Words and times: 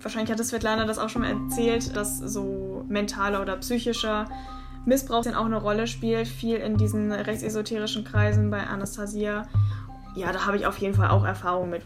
Wahrscheinlich 0.00 0.30
hatte 0.30 0.44
Svetlana 0.44 0.84
das 0.84 0.98
auch 0.98 1.08
schon 1.08 1.22
mal 1.22 1.30
erzählt, 1.30 1.96
dass 1.96 2.18
so 2.18 2.84
mentaler 2.88 3.42
oder 3.42 3.56
psychischer 3.56 4.26
Missbrauch 4.84 5.22
dann 5.22 5.34
auch 5.34 5.44
eine 5.44 5.60
Rolle 5.60 5.86
spielt, 5.86 6.28
viel 6.28 6.56
in 6.56 6.76
diesen 6.76 7.12
rechtsesoterischen 7.12 8.04
Kreisen 8.04 8.50
bei 8.50 8.66
Anastasia. 8.66 9.46
Ja, 10.14 10.32
da 10.32 10.46
habe 10.46 10.56
ich 10.56 10.66
auf 10.66 10.78
jeden 10.78 10.94
Fall 10.94 11.08
auch 11.08 11.24
Erfahrung 11.24 11.70
mit. 11.70 11.82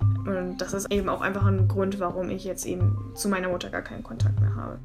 Und 0.00 0.58
das 0.58 0.72
ist 0.72 0.90
eben 0.90 1.08
auch 1.08 1.20
einfach 1.20 1.44
ein 1.44 1.68
Grund, 1.68 2.00
warum 2.00 2.30
ich 2.30 2.44
jetzt 2.44 2.66
eben 2.66 3.12
zu 3.14 3.28
meiner 3.28 3.48
Mutter 3.48 3.70
gar 3.70 3.82
keinen 3.82 4.02
Kontakt 4.02 4.40
mehr 4.40 4.54
habe. 4.54 4.78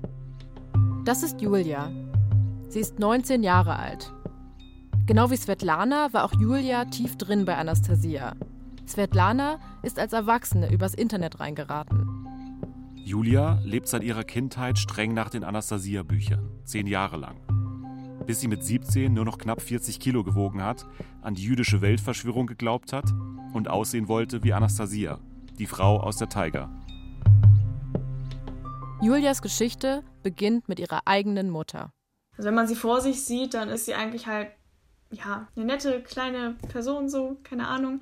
Das 1.06 1.24
ist 1.24 1.42
Julia. 1.42 1.90
Sie 2.70 2.80
ist 2.80 3.00
19 3.00 3.44
Jahre 3.44 3.78
alt. 3.78 4.12
Genau 5.06 5.30
wie 5.30 5.38
Svetlana 5.38 6.14
war 6.14 6.26
auch 6.26 6.34
Julia 6.40 6.86
tief 6.86 7.18
drin 7.18 7.46
bei 7.46 7.58
Anastasia. 7.58 8.34
Svetlana 8.88 9.60
ist 9.84 10.00
als 10.00 10.14
Erwachsene 10.14 10.72
übers 10.72 10.94
Internet 10.94 11.40
reingeraten. 11.40 12.11
Julia 13.12 13.60
lebt 13.66 13.90
seit 13.90 14.04
ihrer 14.04 14.24
Kindheit 14.24 14.80
streng 14.80 15.14
nach 15.14 15.30
den 15.30 15.44
Anastasia-Büchern, 15.44 16.50
zehn 16.64 16.88
Jahre 16.88 17.18
lang. 17.18 17.42
Bis 18.26 18.40
sie 18.40 18.48
mit 18.48 18.64
17 18.64 19.14
nur 19.14 19.26
noch 19.26 19.38
knapp 19.38 19.62
40 19.62 20.00
Kilo 20.00 20.24
gewogen 20.24 20.64
hat, 20.64 20.86
an 21.22 21.36
die 21.36 21.44
jüdische 21.44 21.82
Weltverschwörung 21.82 22.48
geglaubt 22.48 22.94
hat 22.94 23.12
und 23.54 23.68
aussehen 23.68 24.08
wollte 24.08 24.46
wie 24.46 24.54
Anastasia, 24.54 25.20
die 25.60 25.66
Frau 25.66 26.00
aus 26.00 26.16
der 26.20 26.30
Tiger. 26.30 26.70
Julias 29.02 29.42
Geschichte 29.42 30.06
beginnt 30.24 30.70
mit 30.70 30.80
ihrer 30.80 31.02
eigenen 31.04 31.50
Mutter. 31.50 31.92
Also 32.38 32.48
wenn 32.48 32.56
man 32.56 32.70
sie 32.70 32.76
vor 32.76 33.02
sich 33.02 33.26
sieht, 33.26 33.56
dann 33.56 33.68
ist 33.68 33.88
sie 33.88 33.94
eigentlich 33.94 34.28
halt 34.28 34.52
ja, 35.10 35.50
eine 35.58 35.66
nette 35.66 36.02
kleine 36.02 36.56
Person 36.70 37.10
so, 37.10 37.38
keine 37.44 37.68
Ahnung, 37.68 38.00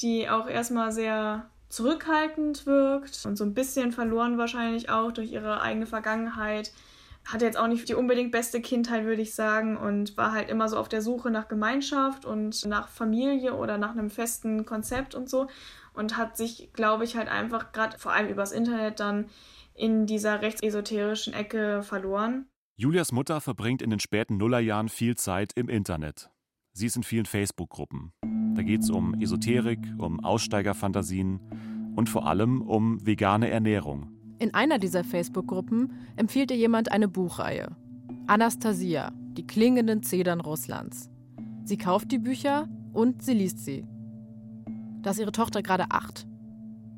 die 0.00 0.30
auch 0.30 0.48
erstmal 0.48 0.92
sehr 0.92 1.50
zurückhaltend 1.68 2.66
wirkt 2.66 3.24
und 3.26 3.36
so 3.36 3.44
ein 3.44 3.54
bisschen 3.54 3.92
verloren 3.92 4.38
wahrscheinlich 4.38 4.90
auch 4.90 5.12
durch 5.12 5.32
ihre 5.32 5.60
eigene 5.60 5.86
Vergangenheit. 5.86 6.72
Hatte 7.24 7.44
jetzt 7.44 7.58
auch 7.58 7.66
nicht 7.66 7.88
die 7.88 7.94
unbedingt 7.94 8.30
beste 8.30 8.60
Kindheit, 8.60 9.04
würde 9.04 9.22
ich 9.22 9.34
sagen, 9.34 9.76
und 9.76 10.16
war 10.16 10.32
halt 10.32 10.48
immer 10.48 10.68
so 10.68 10.76
auf 10.76 10.88
der 10.88 11.02
Suche 11.02 11.30
nach 11.30 11.48
Gemeinschaft 11.48 12.24
und 12.24 12.64
nach 12.66 12.88
Familie 12.88 13.54
oder 13.54 13.78
nach 13.78 13.90
einem 13.90 14.10
festen 14.10 14.64
Konzept 14.64 15.14
und 15.16 15.28
so. 15.28 15.48
Und 15.92 16.16
hat 16.16 16.36
sich, 16.36 16.70
glaube 16.72 17.04
ich, 17.04 17.16
halt 17.16 17.28
einfach 17.28 17.72
gerade 17.72 17.98
vor 17.98 18.12
allem 18.12 18.28
übers 18.28 18.52
Internet 18.52 19.00
dann 19.00 19.28
in 19.74 20.06
dieser 20.06 20.40
rechtsesoterischen 20.40 21.34
Ecke 21.34 21.82
verloren. 21.82 22.46
Julias 22.76 23.10
Mutter 23.10 23.40
verbringt 23.40 23.82
in 23.82 23.90
den 23.90 24.00
späten 24.00 24.36
Nullerjahren 24.36 24.88
viel 24.88 25.16
Zeit 25.16 25.52
im 25.54 25.68
Internet. 25.68 26.30
Sie 26.76 26.84
ist 26.84 26.96
in 26.96 27.04
vielen 27.04 27.24
Facebook-Gruppen. 27.24 28.12
Da 28.54 28.62
geht 28.62 28.82
es 28.82 28.90
um 28.90 29.18
Esoterik, 29.18 29.78
um 29.96 30.22
Aussteigerfantasien 30.22 31.40
und 31.96 32.10
vor 32.10 32.26
allem 32.26 32.60
um 32.60 33.04
vegane 33.06 33.48
Ernährung. 33.48 34.10
In 34.38 34.52
einer 34.52 34.78
dieser 34.78 35.02
Facebook-Gruppen 35.02 35.94
empfiehlt 36.16 36.50
ihr 36.50 36.58
jemand 36.58 36.92
eine 36.92 37.08
Buchreihe. 37.08 37.74
Anastasia, 38.26 39.10
die 39.14 39.46
klingenden 39.46 40.02
Zedern 40.02 40.42
Russlands. 40.42 41.08
Sie 41.64 41.78
kauft 41.78 42.12
die 42.12 42.18
Bücher 42.18 42.68
und 42.92 43.22
sie 43.22 43.32
liest 43.32 43.64
sie. 43.64 43.86
Da 45.00 45.12
ist 45.12 45.18
ihre 45.18 45.32
Tochter 45.32 45.62
gerade 45.62 45.86
acht. 45.88 46.26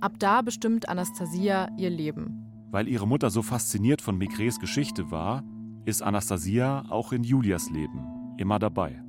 Ab 0.01 0.15
da 0.19 0.43
bestimmt 0.43 0.89
Anastasia 0.89 1.69
ihr 1.77 1.91
Leben. 1.91 2.67
Weil 2.73 2.89
ihre 2.89 3.07
Mutter 3.07 3.31
so 3.31 3.43
fasziniert 3.43 4.03
von 4.03 4.19
Migres 4.19 4.59
Geschichte 4.59 5.13
war, 5.13 5.45
ist 5.85 6.03
Anastasia 6.03 6.85
auch 6.89 7.13
in 7.13 7.23
Julias 7.23 7.71
Leben 7.71 8.35
immer 8.39 8.59
dabei. 8.59 9.05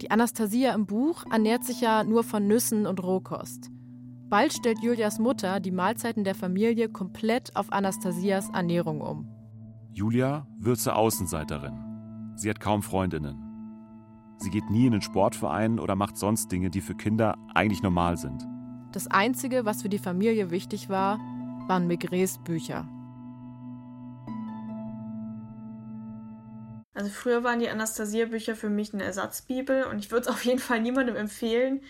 Die 0.00 0.10
Anastasia 0.10 0.72
im 0.74 0.86
Buch 0.86 1.24
ernährt 1.30 1.64
sich 1.64 1.82
ja 1.82 2.04
nur 2.04 2.24
von 2.24 2.46
Nüssen 2.46 2.86
und 2.86 3.02
Rohkost. 3.02 3.70
Bald 4.30 4.52
stellt 4.54 4.78
Julias 4.82 5.18
Mutter 5.18 5.60
die 5.60 5.72
Mahlzeiten 5.72 6.24
der 6.24 6.34
Familie 6.34 6.88
komplett 6.88 7.54
auf 7.54 7.70
Anastasias 7.70 8.48
Ernährung 8.50 9.02
um. 9.02 9.28
Julia 9.92 10.46
wird 10.58 10.78
zur 10.78 10.96
Außenseiterin. 10.96 12.32
Sie 12.36 12.48
hat 12.48 12.60
kaum 12.60 12.82
Freundinnen. 12.82 13.36
Sie 14.38 14.48
geht 14.48 14.70
nie 14.70 14.86
in 14.86 14.92
den 14.92 15.02
Sportverein 15.02 15.78
oder 15.78 15.96
macht 15.96 16.16
sonst 16.16 16.50
Dinge, 16.50 16.70
die 16.70 16.80
für 16.80 16.94
Kinder 16.94 17.36
eigentlich 17.54 17.82
normal 17.82 18.16
sind. 18.16 18.46
Das 18.92 19.06
Einzige, 19.06 19.66
was 19.66 19.82
für 19.82 19.90
die 19.90 19.98
Familie 19.98 20.50
wichtig 20.50 20.88
war, 20.88 21.18
waren 21.68 21.86
Maigres 21.86 22.38
Bücher. 22.38 22.88
Also 27.00 27.12
früher 27.12 27.42
waren 27.42 27.60
die 27.60 27.70
Anastasia-Bücher 27.70 28.54
für 28.54 28.68
mich 28.68 28.92
eine 28.92 29.04
Ersatzbibel 29.04 29.84
und 29.84 30.00
ich 30.00 30.10
würde 30.10 30.24
es 30.24 30.28
auf 30.34 30.44
jeden 30.44 30.58
Fall 30.58 30.82
niemandem 30.82 31.16
empfehlen, 31.16 31.80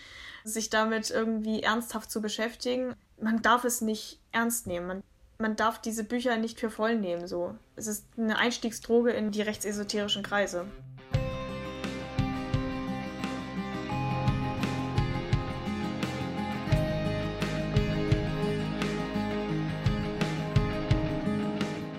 sich 0.45 0.69
damit 0.69 1.09
irgendwie 1.09 1.63
ernsthaft 1.63 2.09
zu 2.09 2.21
beschäftigen. 2.21 2.95
Man 3.21 3.41
darf 3.41 3.65
es 3.65 3.81
nicht 3.81 4.21
ernst 4.31 4.67
nehmen. 4.67 4.87
Man, 4.87 5.03
man 5.37 5.57
darf 5.57 5.81
diese 5.81 6.05
Bücher 6.05 6.37
nicht 6.37 6.61
für 6.61 6.69
voll 6.69 6.95
nehmen. 6.95 7.27
So. 7.27 7.55
Es 7.75 7.87
ist 7.87 8.05
eine 8.17 8.37
Einstiegsdroge 8.37 9.11
in 9.11 9.31
die 9.31 9.41
rechtsesoterischen 9.41 10.23
Kreise. 10.23 10.65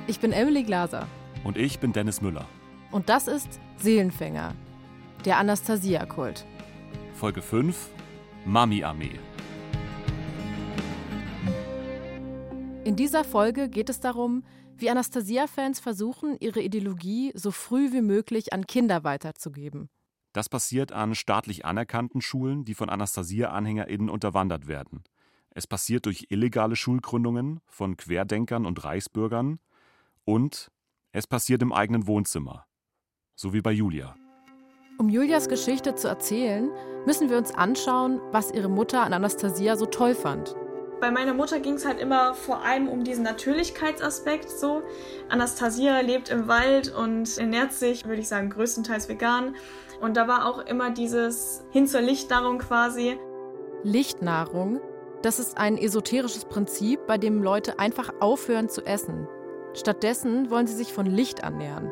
Ich 0.07 0.19
bin 0.19 0.33
Emily 0.33 0.63
Glaser. 0.63 1.07
Und 1.45 1.59
ich 1.59 1.79
bin 1.79 1.93
Dennis 1.93 2.23
Müller. 2.23 2.49
Und 2.93 3.09
das 3.09 3.27
ist 3.27 3.59
Seelenfänger, 3.79 4.55
der 5.25 5.39
Anastasia-Kult. 5.39 6.45
Folge 7.15 7.41
5 7.41 7.89
Mami-Armee. 8.45 9.19
In 12.85 12.95
dieser 12.95 13.25
Folge 13.25 13.71
geht 13.71 13.89
es 13.89 14.01
darum, 14.01 14.45
wie 14.77 14.91
Anastasia-Fans 14.91 15.81
versuchen, 15.81 16.37
ihre 16.41 16.61
Ideologie 16.61 17.33
so 17.35 17.51
früh 17.51 17.93
wie 17.93 18.03
möglich 18.03 18.53
an 18.53 18.67
Kinder 18.67 19.05
weiterzugeben. 19.05 19.89
Das 20.35 20.51
passiert 20.51 20.93
an 20.93 21.15
staatlich 21.15 21.65
anerkannten 21.65 22.21
Schulen, 22.21 22.65
die 22.65 22.75
von 22.75 22.91
Anastasia-AnhängerInnen 22.91 24.11
unterwandert 24.11 24.67
werden. 24.67 25.03
Es 25.51 25.67
passiert 25.67 26.05
durch 26.05 26.27
illegale 26.29 26.77
Schulgründungen 26.77 27.61
von 27.67 27.97
Querdenkern 27.97 28.67
und 28.67 28.85
Reichsbürgern. 28.85 29.61
Und 30.25 30.71
es 31.13 31.27
passiert 31.27 31.63
im 31.63 31.73
eigenen 31.73 32.07
Wohnzimmer 32.07 32.67
so 33.43 33.53
wie 33.53 33.61
bei 33.61 33.73
Julia. 33.73 34.15
Um 34.99 35.09
Julias 35.09 35.49
Geschichte 35.49 35.97
zu 35.97 36.07
erzählen, 36.07 36.71
müssen 37.07 37.29
wir 37.29 37.37
uns 37.37 37.53
anschauen, 37.53 38.21
was 38.31 38.53
ihre 38.53 38.69
Mutter 38.69 39.03
an 39.03 39.13
Anastasia 39.13 39.77
so 39.77 39.85
toll 39.87 40.15
fand. 40.15 40.55
Bei 41.01 41.11
meiner 41.11 41.35
Mutter 41.35 41.59
ging 41.59 41.75
es 41.75 41.85
halt 41.85 41.99
immer 41.99 42.35
vor 42.35 42.63
allem 42.63 42.87
um 42.87 43.03
diesen 43.03 43.25
Natürlichkeitsaspekt 43.25 44.49
so. 44.49 44.83
Anastasia 45.29 45.99
lebt 45.99 46.29
im 46.29 46.47
Wald 46.47 46.95
und 46.95 47.37
ernährt 47.37 47.73
sich, 47.73 48.07
würde 48.07 48.21
ich 48.21 48.29
sagen, 48.29 48.51
größtenteils 48.51 49.09
vegan. 49.09 49.57
Und 50.01 50.17
da 50.17 50.29
war 50.29 50.47
auch 50.47 50.65
immer 50.65 50.91
dieses 50.91 51.65
hin 51.73 51.89
zur 51.89 52.03
Lichtnahrung 52.03 52.59
quasi. 52.59 53.19
Lichtnahrung, 53.83 54.81
das 55.23 55.41
ist 55.41 55.59
ein 55.59 55.77
esoterisches 55.77 56.45
Prinzip, 56.45 57.09
bei 57.09 57.19
dem 57.19 57.43
Leute 57.43 57.81
einfach 57.81 58.13
aufhören 58.21 58.69
zu 58.69 58.87
essen. 58.87 59.27
Stattdessen 59.75 60.51
wollen 60.51 60.69
sie 60.69 60.77
sich 60.77 60.93
von 60.93 61.07
Licht 61.07 61.41
ernähren. 61.41 61.91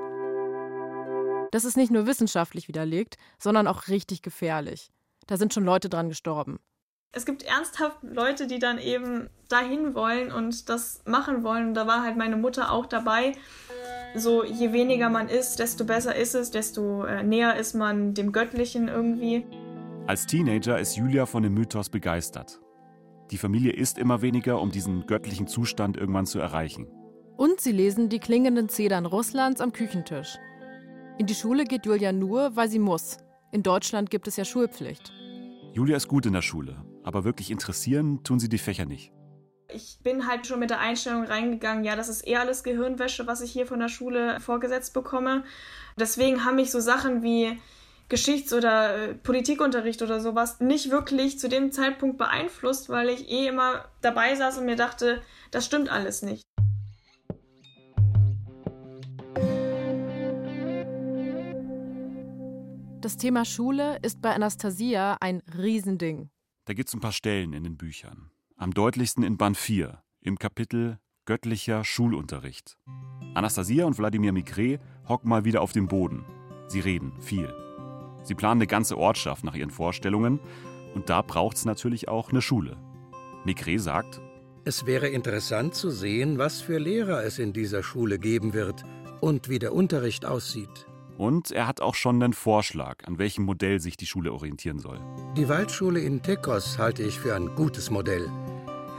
Das 1.50 1.64
ist 1.64 1.76
nicht 1.76 1.90
nur 1.90 2.06
wissenschaftlich 2.06 2.68
widerlegt, 2.68 3.16
sondern 3.38 3.66
auch 3.66 3.88
richtig 3.88 4.22
gefährlich. 4.22 4.90
Da 5.26 5.36
sind 5.36 5.52
schon 5.52 5.64
Leute 5.64 5.88
dran 5.88 6.08
gestorben. 6.08 6.60
Es 7.12 7.26
gibt 7.26 7.42
ernsthaft 7.42 7.98
Leute, 8.02 8.46
die 8.46 8.60
dann 8.60 8.78
eben 8.78 9.30
dahin 9.48 9.94
wollen 9.94 10.30
und 10.30 10.68
das 10.68 11.02
machen 11.06 11.42
wollen. 11.42 11.68
Und 11.68 11.74
da 11.74 11.88
war 11.88 12.04
halt 12.04 12.16
meine 12.16 12.36
Mutter 12.36 12.70
auch 12.70 12.86
dabei. 12.86 13.32
So, 14.14 14.44
je 14.44 14.72
weniger 14.72 15.08
man 15.08 15.28
isst, 15.28 15.58
desto 15.58 15.84
besser 15.84 16.14
ist 16.14 16.34
es, 16.34 16.52
desto 16.52 17.04
äh, 17.04 17.24
näher 17.24 17.56
ist 17.56 17.74
man 17.74 18.14
dem 18.14 18.30
Göttlichen 18.30 18.86
irgendwie. 18.86 19.44
Als 20.06 20.26
Teenager 20.26 20.78
ist 20.78 20.96
Julia 20.96 21.26
von 21.26 21.42
dem 21.42 21.54
Mythos 21.54 21.90
begeistert. 21.90 22.60
Die 23.32 23.38
Familie 23.38 23.72
isst 23.72 23.98
immer 23.98 24.22
weniger, 24.22 24.60
um 24.60 24.70
diesen 24.70 25.06
göttlichen 25.06 25.46
Zustand 25.46 25.96
irgendwann 25.96 26.26
zu 26.26 26.38
erreichen. 26.38 26.86
Und 27.36 27.60
sie 27.60 27.72
lesen 27.72 28.08
die 28.08 28.18
klingenden 28.18 28.68
Zedern 28.68 29.06
Russlands 29.06 29.60
am 29.60 29.72
Küchentisch. 29.72 30.38
In 31.20 31.26
die 31.26 31.34
Schule 31.34 31.64
geht 31.64 31.84
Julia 31.84 32.12
nur, 32.12 32.56
weil 32.56 32.70
sie 32.70 32.78
muss. 32.78 33.18
In 33.52 33.62
Deutschland 33.62 34.08
gibt 34.08 34.26
es 34.26 34.36
ja 34.36 34.46
Schulpflicht. 34.46 35.12
Julia 35.74 35.98
ist 35.98 36.08
gut 36.08 36.24
in 36.24 36.32
der 36.32 36.40
Schule, 36.40 36.82
aber 37.04 37.24
wirklich 37.24 37.50
interessieren 37.50 38.24
tun 38.24 38.40
sie 38.40 38.48
die 38.48 38.56
Fächer 38.56 38.86
nicht. 38.86 39.12
Ich 39.68 39.98
bin 40.02 40.26
halt 40.26 40.46
schon 40.46 40.60
mit 40.60 40.70
der 40.70 40.80
Einstellung 40.80 41.24
reingegangen, 41.24 41.84
ja, 41.84 41.94
das 41.94 42.08
ist 42.08 42.22
eher 42.22 42.40
alles 42.40 42.62
Gehirnwäsche, 42.62 43.26
was 43.26 43.42
ich 43.42 43.52
hier 43.52 43.66
von 43.66 43.80
der 43.80 43.88
Schule 43.88 44.40
vorgesetzt 44.40 44.94
bekomme. 44.94 45.44
Deswegen 45.98 46.46
haben 46.46 46.56
mich 46.56 46.70
so 46.70 46.80
Sachen 46.80 47.22
wie 47.22 47.60
Geschichts- 48.08 48.54
oder 48.54 49.10
äh, 49.10 49.14
Politikunterricht 49.14 50.00
oder 50.00 50.20
sowas 50.20 50.58
nicht 50.60 50.90
wirklich 50.90 51.38
zu 51.38 51.50
dem 51.50 51.70
Zeitpunkt 51.70 52.16
beeinflusst, 52.16 52.88
weil 52.88 53.10
ich 53.10 53.28
eh 53.28 53.46
immer 53.46 53.84
dabei 54.00 54.34
saß 54.36 54.56
und 54.56 54.64
mir 54.64 54.76
dachte, 54.76 55.20
das 55.50 55.66
stimmt 55.66 55.90
alles 55.90 56.22
nicht. 56.22 56.44
Das 63.00 63.16
Thema 63.16 63.46
Schule 63.46 63.98
ist 64.02 64.20
bei 64.20 64.34
Anastasia 64.34 65.16
ein 65.20 65.42
Riesending. 65.56 66.28
Da 66.66 66.74
gibt 66.74 66.90
es 66.90 66.94
ein 66.94 67.00
paar 67.00 67.12
Stellen 67.12 67.54
in 67.54 67.64
den 67.64 67.78
Büchern. 67.78 68.30
Am 68.56 68.74
deutlichsten 68.74 69.24
in 69.24 69.38
Band 69.38 69.56
4, 69.56 70.02
im 70.20 70.38
Kapitel 70.38 70.98
göttlicher 71.24 71.82
Schulunterricht. 71.82 72.76
Anastasia 73.32 73.86
und 73.86 73.96
Wladimir 73.96 74.32
Migret 74.32 74.80
hocken 75.08 75.30
mal 75.30 75.46
wieder 75.46 75.62
auf 75.62 75.72
dem 75.72 75.88
Boden. 75.88 76.26
Sie 76.68 76.80
reden 76.80 77.12
viel. 77.22 77.50
Sie 78.22 78.34
planen 78.34 78.60
eine 78.60 78.66
ganze 78.66 78.98
Ortschaft 78.98 79.44
nach 79.44 79.54
ihren 79.54 79.70
Vorstellungen 79.70 80.38
und 80.94 81.08
da 81.08 81.22
braucht 81.22 81.56
es 81.56 81.64
natürlich 81.64 82.08
auch 82.08 82.30
eine 82.30 82.42
Schule. 82.42 82.76
Migret 83.46 83.80
sagt, 83.80 84.20
es 84.66 84.84
wäre 84.84 85.08
interessant 85.08 85.74
zu 85.74 85.88
sehen, 85.88 86.36
was 86.36 86.60
für 86.60 86.76
Lehrer 86.76 87.24
es 87.24 87.38
in 87.38 87.54
dieser 87.54 87.82
Schule 87.82 88.18
geben 88.18 88.52
wird 88.52 88.82
und 89.22 89.48
wie 89.48 89.58
der 89.58 89.72
Unterricht 89.72 90.26
aussieht. 90.26 90.89
Und 91.20 91.50
er 91.50 91.66
hat 91.66 91.82
auch 91.82 91.96
schon 91.96 92.22
einen 92.22 92.32
Vorschlag, 92.32 93.06
an 93.06 93.18
welchem 93.18 93.44
Modell 93.44 93.78
sich 93.78 93.98
die 93.98 94.06
Schule 94.06 94.32
orientieren 94.32 94.78
soll. 94.78 94.98
Die 95.36 95.50
Waldschule 95.50 96.00
in 96.00 96.22
Tekos 96.22 96.78
halte 96.78 97.02
ich 97.02 97.20
für 97.20 97.36
ein 97.36 97.54
gutes 97.56 97.90
Modell. 97.90 98.26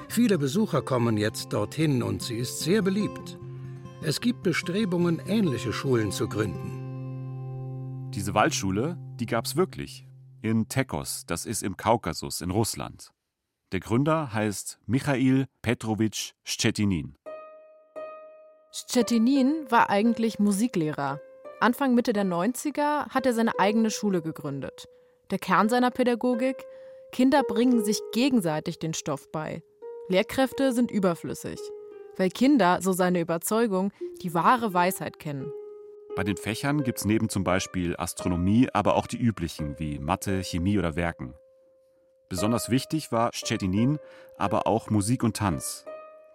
Viele 0.07 0.38
Besucher 0.38 0.83
kommen 0.83 1.18
jetzt 1.18 1.51
dorthin 1.51 2.03
und 2.03 2.21
sie 2.21 2.35
ist 2.35 2.59
sehr 2.59 2.83
beliebt. 2.83 3.39
Es 4.03 4.21
gibt 4.21 4.44
Bestrebungen, 4.44 5.19
ähnliche 5.25 5.73
Schulen 5.73 6.12
zu 6.12 6.29
gründen. 6.29 8.12
Diese 8.13 8.35
Waldschule, 8.35 9.00
die 9.15 9.25
gab 9.25 9.45
es 9.45 9.56
wirklich. 9.56 10.06
In 10.44 10.68
Tekos, 10.68 11.23
das 11.25 11.47
ist 11.47 11.63
im 11.63 11.75
Kaukasus 11.75 12.41
in 12.41 12.51
Russland. 12.51 13.09
Der 13.71 13.79
Gründer 13.79 14.31
heißt 14.31 14.77
Michail 14.85 15.47
Petrovich 15.63 16.35
Stetinin. 16.44 17.15
Stetinin 18.71 19.65
war 19.71 19.89
eigentlich 19.89 20.38
Musiklehrer. 20.38 21.19
Anfang 21.62 21.96
Mitte 21.96 22.13
der 22.13 22.25
90er 22.25 23.10
hat 23.10 23.25
er 23.25 23.34
seine 23.34 23.58
eigene 23.60 23.92
Schule 23.92 24.22
gegründet. 24.22 24.88
Der 25.30 25.40
Kern 25.40 25.69
seiner 25.69 25.92
Pädagogik: 25.92 26.58
Kinder 27.12 27.44
bringen 27.44 27.84
sich 27.84 28.02
gegenseitig 28.13 28.80
den 28.80 28.94
Stoff 28.94 29.31
bei. 29.31 29.63
Lehrkräfte 30.10 30.74
sind 30.74 30.92
überflüssig 30.92 31.60
weil 32.18 32.30
Kinder, 32.30 32.80
so 32.81 32.94
seine 32.94 33.19
Überzeugung, 33.19 33.92
die 34.22 34.34
wahre 34.34 34.74
Weisheit 34.74 35.19
kennen. 35.19 35.52
Bei 36.16 36.24
den 36.24 36.38
Fächern 36.38 36.84
gibt 36.84 37.00
es 37.00 37.06
neben 37.06 37.30
zum 37.30 37.44
Beispiel 37.44 37.96
Astronomie 37.98 38.68
aber 38.74 38.96
auch 38.96 39.07
die 39.07 39.18
üblichen 39.18 39.80
wie 39.80 39.98
Mathe, 39.98 40.44
Chemie 40.44 40.78
oder 40.78 40.96
Werken. 40.96 41.34
Besonders 42.30 42.69
wichtig 42.69 43.12
war 43.12 43.31
Stetinin 43.34 43.98
aber 44.38 44.68
auch 44.68 44.90
Musik 44.90 45.24
und 45.24 45.38
Tanz. 45.38 45.86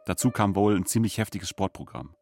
Dazu 0.07 0.31
kam 0.31 0.55
wohl 0.57 0.77
ein 0.77 0.87
ziemlich 0.87 1.19
heftiges 1.19 1.49
Sportprogramm. 1.49 2.15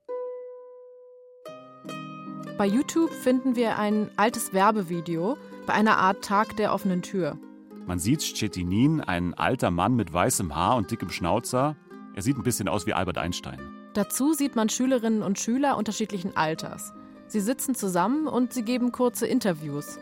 Bei 2.56 2.66
YouTube 2.66 3.10
finden 3.10 3.56
wir 3.56 3.78
ein 3.78 4.10
altes 4.16 4.52
Werbevideo 4.52 5.36
bei 5.66 5.72
einer 5.72 5.98
Art 5.98 6.24
Tag 6.24 6.56
der 6.56 6.72
offenen 6.72 7.02
Tür. 7.02 7.36
Man 7.84 7.98
sieht 7.98 8.22
Stetinin, 8.22 9.00
ein 9.00 9.34
alter 9.34 9.72
Mann 9.72 9.96
mit 9.96 10.12
weißem 10.12 10.54
Haar 10.54 10.76
und 10.76 10.88
dickem 10.88 11.10
Schnauzer, 11.10 11.74
er 12.14 12.22
sieht 12.22 12.36
ein 12.36 12.44
bisschen 12.44 12.68
aus 12.68 12.86
wie 12.86 12.92
Albert 12.92 13.18
Einstein. 13.18 13.58
Dazu 13.94 14.34
sieht 14.34 14.54
man 14.54 14.68
Schülerinnen 14.68 15.22
und 15.22 15.40
Schüler 15.40 15.76
unterschiedlichen 15.76 16.36
Alters. 16.36 16.92
Sie 17.26 17.40
sitzen 17.40 17.74
zusammen 17.74 18.28
und 18.28 18.52
sie 18.52 18.62
geben 18.62 18.92
kurze 18.92 19.26
Interviews. 19.26 19.98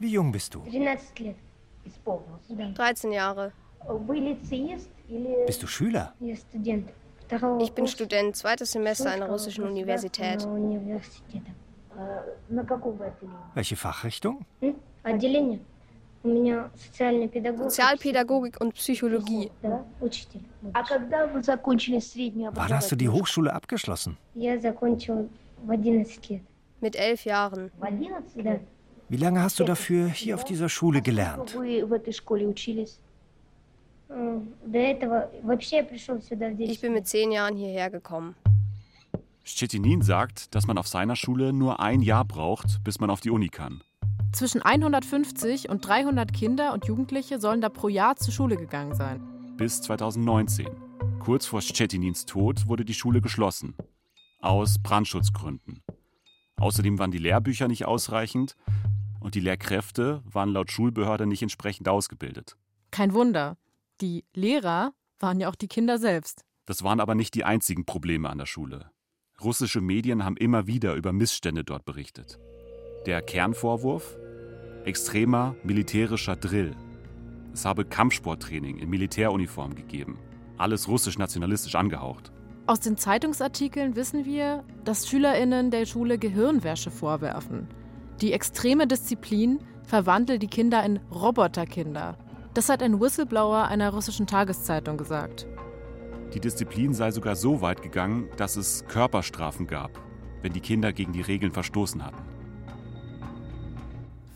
Wie 0.00 0.08
jung 0.08 0.32
bist 0.32 0.52
du? 0.52 0.64
13 2.74 3.12
Jahre. 3.12 3.52
Bist 5.46 5.62
du 5.62 5.66
Schüler? 5.68 6.12
Ich 7.60 7.72
bin 7.72 7.86
Student, 7.86 8.36
zweites 8.36 8.72
Semester 8.72 9.10
einer 9.10 9.28
russischen 9.28 9.64
Universität. 9.64 10.46
Welche 13.54 13.76
Fachrichtung? 13.76 14.44
Sozialpädagogik 17.56 18.60
und 18.60 18.74
Psychologie. 18.74 19.50
Wann 22.52 22.68
hast 22.70 22.92
du 22.92 22.96
die 22.96 23.08
Hochschule 23.08 23.52
abgeschlossen? 23.52 24.16
Mit 26.80 26.96
elf 26.96 27.24
Jahren. 27.24 27.70
Wie 29.08 29.16
lange 29.16 29.40
hast 29.40 29.60
du 29.60 29.64
dafür 29.64 30.08
hier 30.08 30.34
auf 30.34 30.44
dieser 30.44 30.68
Schule 30.68 31.00
gelernt? 31.00 31.56
Ich 36.58 36.80
bin 36.80 36.92
mit 36.92 37.06
zehn 37.06 37.32
Jahren 37.32 37.56
hierher 37.56 37.90
gekommen. 37.90 38.34
Stetinin 39.42 40.02
sagt, 40.02 40.54
dass 40.54 40.66
man 40.66 40.76
auf 40.78 40.88
seiner 40.88 41.16
Schule 41.16 41.52
nur 41.52 41.80
ein 41.80 42.02
Jahr 42.02 42.24
braucht, 42.24 42.82
bis 42.82 42.98
man 42.98 43.10
auf 43.10 43.20
die 43.20 43.30
Uni 43.30 43.48
kann. 43.48 43.82
Zwischen 44.32 44.60
150 44.60 45.68
und 45.68 45.86
300 45.86 46.32
Kinder 46.32 46.72
und 46.72 46.86
Jugendliche 46.86 47.38
sollen 47.38 47.60
da 47.60 47.68
pro 47.68 47.88
Jahr 47.88 48.16
zur 48.16 48.34
Schule 48.34 48.56
gegangen 48.56 48.94
sein. 48.94 49.22
Bis 49.56 49.80
2019. 49.82 50.66
Kurz 51.20 51.46
vor 51.46 51.62
Stettinins 51.62 52.26
Tod 52.26 52.68
wurde 52.68 52.84
die 52.84 52.94
Schule 52.94 53.20
geschlossen. 53.20 53.74
Aus 54.40 54.78
Brandschutzgründen. 54.82 55.82
Außerdem 56.56 56.98
waren 56.98 57.10
die 57.10 57.18
Lehrbücher 57.18 57.68
nicht 57.68 57.86
ausreichend 57.86 58.56
und 59.20 59.34
die 59.34 59.40
Lehrkräfte 59.40 60.22
waren 60.24 60.50
laut 60.50 60.70
Schulbehörde 60.70 61.26
nicht 61.26 61.42
entsprechend 61.42 61.88
ausgebildet. 61.88 62.56
Kein 62.90 63.12
Wunder. 63.12 63.56
Die 64.02 64.26
Lehrer 64.34 64.92
waren 65.18 65.40
ja 65.40 65.48
auch 65.48 65.54
die 65.54 65.68
Kinder 65.68 65.98
selbst. 65.98 66.44
Das 66.66 66.82
waren 66.82 67.00
aber 67.00 67.14
nicht 67.14 67.34
die 67.34 67.44
einzigen 67.44 67.86
Probleme 67.86 68.28
an 68.28 68.38
der 68.38 68.46
Schule. 68.46 68.90
Russische 69.42 69.80
Medien 69.80 70.24
haben 70.24 70.36
immer 70.36 70.66
wieder 70.66 70.94
über 70.94 71.12
Missstände 71.12 71.64
dort 71.64 71.84
berichtet. 71.84 72.38
Der 73.06 73.22
Kernvorwurf? 73.22 74.16
extremer 74.84 75.56
militärischer 75.64 76.36
Drill. 76.36 76.76
Es 77.52 77.64
habe 77.64 77.84
Kampfsporttraining 77.84 78.78
in 78.78 78.88
Militäruniform 78.88 79.74
gegeben. 79.74 80.18
Alles 80.58 80.86
russisch-nationalistisch 80.86 81.74
angehaucht. 81.74 82.30
Aus 82.66 82.80
den 82.80 82.96
Zeitungsartikeln 82.96 83.96
wissen 83.96 84.24
wir, 84.24 84.62
dass 84.84 85.08
SchülerInnen 85.08 85.70
der 85.70 85.86
Schule 85.86 86.18
Gehirnwäsche 86.18 86.90
vorwerfen. 86.90 87.66
Die 88.20 88.32
extreme 88.32 88.86
Disziplin 88.86 89.58
verwandelt 89.82 90.42
die 90.42 90.48
Kinder 90.48 90.84
in 90.84 90.98
Roboterkinder. 91.10 92.16
Das 92.56 92.70
hat 92.70 92.82
ein 92.82 92.98
Whistleblower 92.98 93.68
einer 93.68 93.90
russischen 93.90 94.26
Tageszeitung 94.26 94.96
gesagt. 94.96 95.46
Die 96.32 96.40
Disziplin 96.40 96.94
sei 96.94 97.10
sogar 97.10 97.36
so 97.36 97.60
weit 97.60 97.82
gegangen, 97.82 98.30
dass 98.38 98.56
es 98.56 98.86
Körperstrafen 98.86 99.66
gab, 99.66 99.90
wenn 100.40 100.54
die 100.54 100.62
Kinder 100.62 100.94
gegen 100.94 101.12
die 101.12 101.20
Regeln 101.20 101.52
verstoßen 101.52 102.02
hatten. 102.02 102.24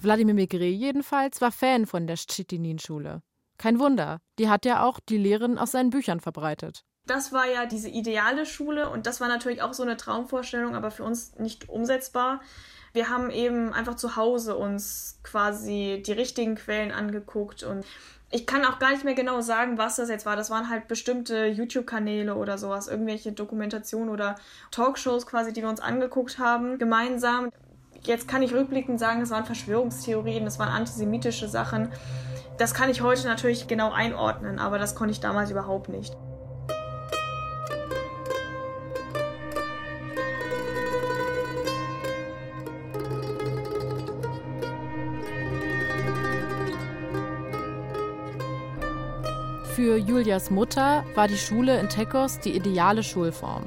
Wladimir 0.03 0.35
Maigret 0.35 0.75
jedenfalls 0.75 1.41
war 1.41 1.51
Fan 1.51 1.87
von 1.87 2.07
der 2.07 2.17
Tschitinin-Schule. 2.17 3.23
Kein 3.57 3.79
Wunder, 3.79 4.21
die 4.39 4.51
hat 4.51 4.67
ja 4.67 4.85
auch 4.85 5.01
die 5.01 5.17
Lehren 5.17 5.57
aus 5.57 5.71
seinen 5.71 5.89
Büchern 5.89 6.21
verbreitet. 6.21 6.85
Das 7.07 7.33
war 7.33 7.47
ja 7.47 7.65
diese 7.65 7.89
ideale 7.89 8.45
Schule 8.45 8.91
und 8.91 9.07
das 9.07 9.23
war 9.23 9.29
natürlich 9.29 9.63
auch 9.63 9.73
so 9.73 9.83
eine 9.83 9.97
Traumvorstellung, 9.97 10.75
aber 10.75 10.91
für 10.91 11.05
uns 11.05 11.39
nicht 11.39 11.71
umsetzbar. 11.71 12.43
Wir 12.93 13.09
haben 13.09 13.31
eben 13.31 13.73
einfach 13.73 13.95
zu 13.95 14.17
Hause 14.17 14.57
uns 14.57 15.19
quasi 15.23 16.03
die 16.05 16.13
richtigen 16.13 16.57
Quellen 16.57 16.93
angeguckt 16.93 17.63
und 17.63 17.85
ich 18.33 18.47
kann 18.47 18.65
auch 18.65 18.79
gar 18.79 18.93
nicht 18.93 19.05
mehr 19.05 19.15
genau 19.15 19.41
sagen, 19.41 19.77
was 19.77 19.97
das 19.97 20.09
jetzt 20.09 20.25
war. 20.25 20.37
Das 20.37 20.51
waren 20.51 20.71
halt 20.71 20.87
bestimmte 20.87 21.47
YouTube-Kanäle 21.47 22.37
oder 22.37 22.59
sowas, 22.59 22.87
irgendwelche 22.87 23.33
Dokumentationen 23.33 24.09
oder 24.09 24.37
Talkshows 24.71 25.27
quasi, 25.27 25.53
die 25.53 25.63
wir 25.63 25.69
uns 25.69 25.81
angeguckt 25.81 26.39
haben, 26.39 26.79
gemeinsam. 26.79 27.51
Jetzt 28.03 28.29
kann 28.29 28.43
ich 28.43 28.55
rückblickend 28.55 29.01
sagen, 29.01 29.21
es 29.21 29.31
waren 29.31 29.45
Verschwörungstheorien, 29.45 30.47
es 30.47 30.59
waren 30.59 30.69
antisemitische 30.69 31.49
Sachen. 31.49 31.91
Das 32.57 32.73
kann 32.73 32.89
ich 32.89 33.03
heute 33.03 33.27
natürlich 33.27 33.67
genau 33.67 33.91
einordnen, 33.91 34.59
aber 34.59 34.79
das 34.79 34.95
konnte 34.95 35.13
ich 35.13 35.21
damals 35.21 35.51
überhaupt 35.51 35.89
nicht. 35.89 36.17
Für 49.91 49.97
Julias 49.97 50.53
Mutter 50.53 51.05
war 51.17 51.27
die 51.27 51.37
Schule 51.37 51.81
in 51.81 51.89
Tekos 51.89 52.39
die 52.39 52.55
ideale 52.55 53.03
Schulform. 53.03 53.65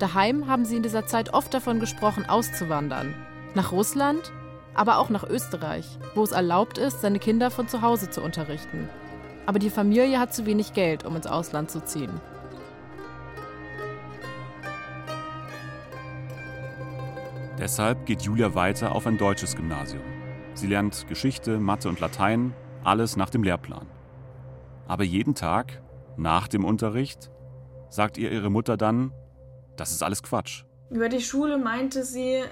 Daheim 0.00 0.48
haben 0.48 0.64
sie 0.64 0.74
in 0.74 0.82
dieser 0.82 1.06
Zeit 1.06 1.34
oft 1.34 1.54
davon 1.54 1.78
gesprochen, 1.78 2.28
auszuwandern. 2.28 3.14
Nach 3.54 3.70
Russland, 3.70 4.32
aber 4.74 4.98
auch 4.98 5.08
nach 5.08 5.22
Österreich, 5.22 5.86
wo 6.16 6.24
es 6.24 6.32
erlaubt 6.32 6.78
ist, 6.78 7.00
seine 7.00 7.20
Kinder 7.20 7.52
von 7.52 7.68
zu 7.68 7.80
Hause 7.80 8.10
zu 8.10 8.22
unterrichten. 8.22 8.88
Aber 9.46 9.60
die 9.60 9.70
Familie 9.70 10.18
hat 10.18 10.34
zu 10.34 10.46
wenig 10.46 10.72
Geld, 10.72 11.06
um 11.06 11.14
ins 11.14 11.28
Ausland 11.28 11.70
zu 11.70 11.84
ziehen. 11.84 12.20
Deshalb 17.56 18.04
geht 18.04 18.22
Julia 18.22 18.56
weiter 18.56 18.96
auf 18.96 19.06
ein 19.06 19.16
deutsches 19.16 19.54
Gymnasium. 19.54 20.02
Sie 20.54 20.66
lernt 20.66 21.06
Geschichte, 21.06 21.60
Mathe 21.60 21.88
und 21.88 22.00
Latein, 22.00 22.52
alles 22.82 23.16
nach 23.16 23.30
dem 23.30 23.44
Lehrplan. 23.44 23.86
Aber 24.92 25.04
jeden 25.04 25.34
Tag, 25.34 25.80
nach 26.18 26.48
dem 26.48 26.66
Unterricht, 26.66 27.30
sagt 27.88 28.18
ihr 28.18 28.30
ihre 28.30 28.50
Mutter 28.50 28.76
dann, 28.76 29.10
das 29.78 29.90
ist 29.90 30.02
alles 30.02 30.22
Quatsch. 30.22 30.64
Über 30.90 31.08
die 31.08 31.22
Schule 31.22 31.56
meinte 31.56 32.04
sie, 32.04 32.42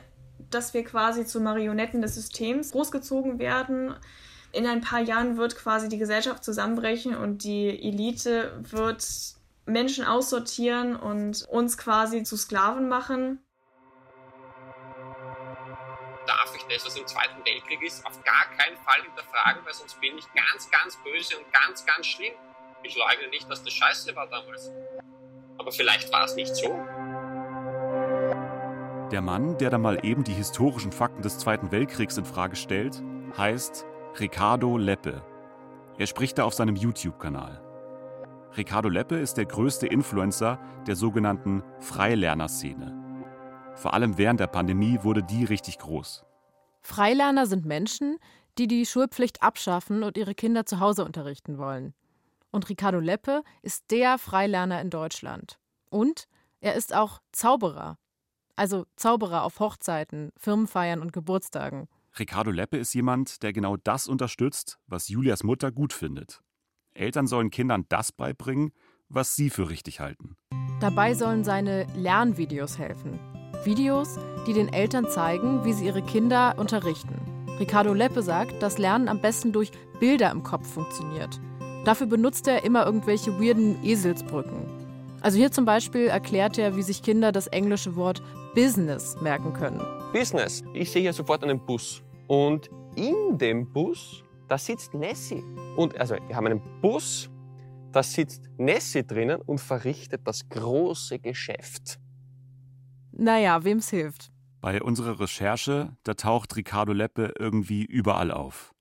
dass 0.48 0.72
wir 0.72 0.82
quasi 0.82 1.26
zu 1.26 1.38
Marionetten 1.42 2.00
des 2.00 2.14
Systems 2.14 2.72
großgezogen 2.72 3.38
werden. 3.38 3.94
In 4.52 4.66
ein 4.66 4.80
paar 4.80 5.02
Jahren 5.02 5.36
wird 5.36 5.54
quasi 5.54 5.90
die 5.90 5.98
Gesellschaft 5.98 6.42
zusammenbrechen 6.42 7.14
und 7.14 7.44
die 7.44 7.68
Elite 7.68 8.58
wird 8.70 9.06
Menschen 9.66 10.06
aussortieren 10.06 10.96
und 10.96 11.46
uns 11.46 11.76
quasi 11.76 12.22
zu 12.22 12.38
Sklaven 12.38 12.88
machen. 12.88 13.40
Das, 16.70 16.86
was 16.86 16.96
im 16.96 17.06
Zweiten 17.06 17.44
Weltkrieg 17.44 17.82
ist, 17.82 18.06
auf 18.06 18.22
gar 18.22 18.44
keinen 18.56 18.76
Fall 18.78 19.02
hinterfragen, 19.02 19.64
weil 19.64 19.74
sonst 19.74 20.00
bin 20.00 20.16
ich 20.16 20.24
ganz, 20.32 20.70
ganz 20.70 20.96
böse 21.02 21.36
und 21.36 21.52
ganz, 21.52 21.84
ganz 21.84 22.06
schlimm. 22.06 22.32
Ich 22.82 22.96
leugne 22.96 23.28
nicht, 23.28 23.50
dass 23.50 23.62
das 23.62 23.72
scheiße 23.72 24.14
war 24.16 24.26
damals. 24.28 24.70
Aber 25.58 25.72
vielleicht 25.72 26.10
war 26.12 26.24
es 26.24 26.34
nicht 26.34 26.54
so. 26.54 26.68
Der 29.10 29.20
Mann, 29.20 29.58
der 29.58 29.70
da 29.70 29.78
mal 29.78 30.04
eben 30.04 30.22
die 30.22 30.32
historischen 30.32 30.92
Fakten 30.92 31.22
des 31.22 31.38
Zweiten 31.38 31.72
Weltkriegs 31.72 32.16
in 32.16 32.24
Frage 32.24 32.56
stellt, 32.56 33.02
heißt 33.36 33.84
Ricardo 34.18 34.78
Leppe. 34.78 35.22
Er 35.98 36.06
spricht 36.06 36.38
da 36.38 36.44
auf 36.44 36.54
seinem 36.54 36.76
YouTube-Kanal. 36.76 37.60
Ricardo 38.56 38.88
Leppe 38.88 39.16
ist 39.16 39.36
der 39.36 39.46
größte 39.46 39.86
Influencer 39.86 40.58
der 40.86 40.96
sogenannten 40.96 41.62
Freilerner-Szene. 41.80 42.96
Vor 43.74 43.94
allem 43.94 44.16
während 44.16 44.40
der 44.40 44.46
Pandemie 44.46 44.98
wurde 45.02 45.22
die 45.22 45.44
richtig 45.44 45.78
groß. 45.78 46.24
Freilerner 46.82 47.46
sind 47.46 47.64
Menschen, 47.64 48.18
die 48.58 48.66
die 48.66 48.86
Schulpflicht 48.86 49.42
abschaffen 49.42 50.02
und 50.02 50.16
ihre 50.16 50.34
Kinder 50.34 50.66
zu 50.66 50.80
Hause 50.80 51.04
unterrichten 51.04 51.58
wollen. 51.58 51.94
Und 52.50 52.68
Ricardo 52.68 52.98
Leppe 52.98 53.42
ist 53.62 53.90
der 53.90 54.18
Freilerner 54.18 54.80
in 54.80 54.90
Deutschland. 54.90 55.58
Und 55.88 56.26
er 56.60 56.74
ist 56.74 56.94
auch 56.94 57.20
Zauberer. 57.32 57.98
Also 58.56 58.86
Zauberer 58.96 59.44
auf 59.44 59.60
Hochzeiten, 59.60 60.30
Firmenfeiern 60.36 61.00
und 61.00 61.12
Geburtstagen. 61.12 61.88
Ricardo 62.18 62.50
Leppe 62.50 62.76
ist 62.76 62.92
jemand, 62.92 63.42
der 63.42 63.52
genau 63.52 63.76
das 63.76 64.08
unterstützt, 64.08 64.78
was 64.86 65.08
Julias 65.08 65.44
Mutter 65.44 65.70
gut 65.70 65.92
findet. 65.92 66.42
Eltern 66.92 67.26
sollen 67.26 67.50
Kindern 67.50 67.86
das 67.88 68.12
beibringen, 68.12 68.72
was 69.08 69.36
sie 69.36 69.48
für 69.48 69.70
richtig 69.70 70.00
halten. 70.00 70.36
Dabei 70.80 71.14
sollen 71.14 71.44
seine 71.44 71.86
Lernvideos 71.94 72.78
helfen. 72.78 73.18
Videos, 73.64 74.18
die 74.46 74.52
den 74.52 74.72
Eltern 74.72 75.08
zeigen, 75.08 75.64
wie 75.64 75.72
sie 75.72 75.86
ihre 75.86 76.02
Kinder 76.02 76.54
unterrichten. 76.56 77.14
Ricardo 77.58 77.92
Leppe 77.92 78.22
sagt, 78.22 78.62
dass 78.62 78.78
Lernen 78.78 79.08
am 79.08 79.20
besten 79.20 79.52
durch 79.52 79.70
Bilder 79.98 80.30
im 80.30 80.42
Kopf 80.42 80.66
funktioniert. 80.66 81.38
Dafür 81.84 82.06
benutzt 82.06 82.48
er 82.48 82.64
immer 82.64 82.86
irgendwelche 82.86 83.38
weirden 83.40 83.82
Eselsbrücken. 83.84 84.66
Also 85.20 85.36
hier 85.36 85.52
zum 85.52 85.66
Beispiel 85.66 86.06
erklärt 86.06 86.56
er, 86.58 86.76
wie 86.76 86.82
sich 86.82 87.02
Kinder 87.02 87.32
das 87.32 87.46
englische 87.48 87.96
Wort 87.96 88.22
Business 88.54 89.20
merken 89.20 89.52
können. 89.52 89.80
Business. 90.12 90.62
Ich 90.72 90.90
sehe 90.90 91.02
hier 91.02 91.12
sofort 91.12 91.42
einen 91.44 91.58
Bus. 91.58 92.02
Und 92.26 92.70
in 92.96 93.36
dem 93.36 93.70
Bus, 93.70 94.24
da 94.48 94.56
sitzt 94.56 94.94
Nessie. 94.94 95.44
Und 95.76 95.98
also 96.00 96.16
wir 96.26 96.34
haben 96.34 96.46
einen 96.46 96.62
Bus, 96.80 97.28
da 97.92 98.02
sitzt 98.02 98.48
Nessie 98.56 99.06
drinnen 99.06 99.40
und 99.42 99.60
verrichtet 99.60 100.22
das 100.24 100.48
große 100.48 101.18
Geschäft. 101.18 101.98
Naja, 103.20 103.64
wem's 103.64 103.90
hilft. 103.90 104.32
Bei 104.62 104.80
unserer 104.80 105.20
Recherche, 105.20 105.94
da 106.04 106.14
taucht 106.14 106.56
Ricardo 106.56 106.94
Leppe 106.94 107.34
irgendwie 107.38 107.84
überall 107.84 108.30
auf. 108.30 108.72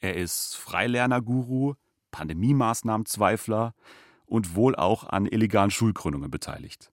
Er 0.00 0.16
ist 0.16 0.56
Freilerner-Guru, 0.56 1.74
Pandemie-Maßnahmen-Zweifler 2.10 3.74
und 4.26 4.56
wohl 4.56 4.74
auch 4.74 5.04
an 5.08 5.26
illegalen 5.26 5.70
Schulgründungen 5.70 6.32
beteiligt. 6.32 6.92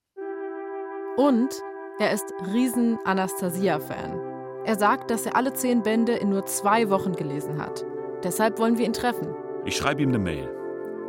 Und 1.17 1.50
er 1.97 2.12
ist 2.12 2.31
riesen 2.53 3.00
Anastasia-Fan. 3.05 4.19
Er 4.63 4.75
sagt, 4.77 5.09
dass 5.09 5.25
er 5.25 5.35
alle 5.35 5.53
zehn 5.53 5.81
Bände 5.81 6.13
in 6.13 6.29
nur 6.29 6.45
zwei 6.45 6.91
Wochen 6.91 7.13
gelesen 7.13 7.59
hat. 7.59 7.83
Deshalb 8.23 8.59
wollen 8.59 8.77
wir 8.77 8.85
ihn 8.85 8.93
treffen. 8.93 9.33
Ich 9.65 9.75
schreibe 9.75 10.03
ihm 10.03 10.09
eine 10.09 10.19
Mail. 10.19 10.47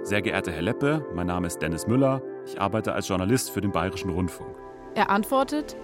Sehr 0.03 0.23
geehrter 0.23 0.53
Herr 0.53 0.63
Leppe, 0.63 1.07
mein 1.15 1.27
Name 1.27 1.47
ist 1.47 1.59
Dennis 1.59 1.87
Müller. 1.87 2.23
Ich 2.47 2.59
arbeite 2.59 2.95
als 2.95 3.09
Journalist 3.09 3.51
für 3.51 3.61
den 3.61 3.71
Bayerischen 3.71 4.09
Rundfunk. 4.09 4.64
Er 4.95 5.11
antwortet: 5.11 5.77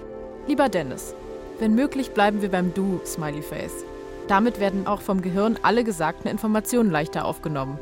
Lieber 0.46 0.68
Dennis, 0.68 1.14
wenn 1.58 1.74
möglich 1.74 2.10
bleiben 2.12 2.42
wir 2.42 2.50
beim 2.50 2.72
Du, 2.74 3.00
Smileyface. 3.04 3.84
Damit 4.28 4.60
werden 4.60 4.86
auch 4.86 5.00
vom 5.00 5.22
Gehirn 5.22 5.58
alle 5.62 5.82
gesagten 5.82 6.28
Informationen 6.28 6.90
leichter 6.90 7.24
aufgenommen. 7.24 7.78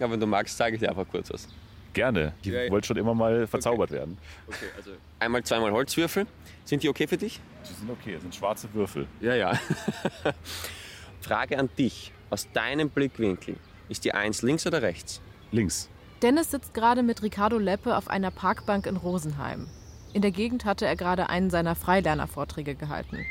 Ja, 0.00 0.10
wenn 0.10 0.18
du 0.18 0.26
magst, 0.26 0.56
sage 0.56 0.74
ich 0.74 0.80
dir 0.80 0.88
einfach 0.88 1.06
kurz 1.08 1.30
was. 1.32 1.46
Gerne. 1.92 2.32
Ich 2.42 2.48
Ja, 2.48 2.62
ja. 2.62 2.70
wollte 2.72 2.88
schon 2.88 2.96
immer 2.96 3.14
mal 3.14 3.46
verzaubert 3.46 3.90
Okay. 3.90 3.98
werden. 4.00 4.18
Okay, 4.48 4.66
also 4.76 4.90
einmal, 5.20 5.44
zweimal 5.44 5.70
Holzwürfel. 5.70 6.26
Sind 6.64 6.82
die 6.82 6.88
okay 6.88 7.06
für 7.06 7.16
dich? 7.16 7.40
Die 7.68 7.72
sind 7.72 7.88
okay, 7.88 8.14
das 8.14 8.22
sind 8.22 8.34
schwarze 8.34 8.68
Würfel. 8.74 9.06
Ja, 9.20 9.36
ja. 9.36 9.52
Frage 11.20 11.58
an 11.58 11.68
dich. 11.78 12.12
Aus 12.30 12.48
deinem 12.52 12.90
Blickwinkel. 12.90 13.56
Ist 13.88 14.04
die 14.04 14.12
Eins 14.12 14.42
links 14.42 14.66
oder 14.66 14.82
rechts? 14.82 15.20
Links. 15.52 15.88
Dennis 16.22 16.50
sitzt 16.50 16.74
gerade 16.74 17.02
mit 17.04 17.22
Ricardo 17.22 17.58
Leppe 17.58 17.96
auf 17.96 18.08
einer 18.08 18.32
Parkbank 18.32 18.86
in 18.86 18.96
Rosenheim. 18.96 19.68
In 20.14 20.22
der 20.22 20.30
Gegend 20.30 20.64
hatte 20.64 20.86
er 20.86 20.94
gerade 20.94 21.28
einen 21.28 21.50
seiner 21.50 21.74
Freilernervorträge 21.74 22.76
gehalten. 22.76 23.26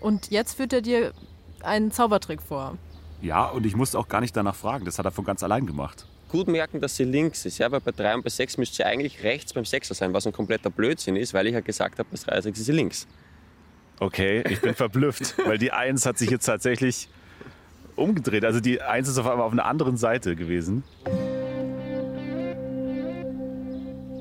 Und 0.00 0.32
jetzt 0.32 0.54
führt 0.54 0.72
er 0.72 0.82
dir 0.82 1.12
einen 1.62 1.92
Zaubertrick 1.92 2.42
vor. 2.42 2.76
Ja, 3.22 3.46
und 3.46 3.64
ich 3.64 3.76
musste 3.76 3.96
auch 4.00 4.08
gar 4.08 4.20
nicht 4.20 4.36
danach 4.36 4.56
fragen. 4.56 4.84
Das 4.84 4.98
hat 4.98 5.06
er 5.06 5.12
von 5.12 5.24
ganz 5.24 5.44
allein 5.44 5.64
gemacht. 5.64 6.06
Gut 6.28 6.48
merken, 6.48 6.80
dass 6.80 6.96
sie 6.96 7.04
links 7.04 7.46
ist, 7.46 7.58
ja, 7.58 7.70
weil 7.70 7.80
bei 7.80 7.92
3 7.92 8.16
und 8.16 8.24
bei 8.24 8.30
6 8.30 8.58
müsste 8.58 8.76
sie 8.76 8.84
eigentlich 8.84 9.22
rechts 9.22 9.52
beim 9.52 9.64
Sechser 9.64 9.94
sein, 9.94 10.12
was 10.12 10.26
ein 10.26 10.32
kompletter 10.32 10.70
Blödsinn 10.70 11.14
ist, 11.14 11.34
weil 11.34 11.46
ich 11.46 11.54
ja 11.54 11.60
gesagt 11.60 12.00
habe, 12.00 12.08
bei 12.10 12.18
3 12.18 12.36
und 12.36 12.42
6 12.42 12.58
ist 12.58 12.66
sie 12.66 12.72
links. 12.72 13.06
Okay, 14.00 14.42
ich 14.50 14.60
bin 14.60 14.74
verblüfft, 14.74 15.36
weil 15.46 15.58
die 15.58 15.70
Eins 15.70 16.04
hat 16.04 16.18
sich 16.18 16.30
jetzt 16.30 16.46
tatsächlich 16.46 17.08
umgedreht. 17.94 18.44
Also 18.44 18.58
die 18.58 18.82
Eins 18.82 19.06
ist 19.06 19.18
auf 19.18 19.28
einmal 19.28 19.46
auf 19.46 19.52
einer 19.52 19.66
anderen 19.66 19.96
Seite 19.96 20.34
gewesen. 20.34 20.82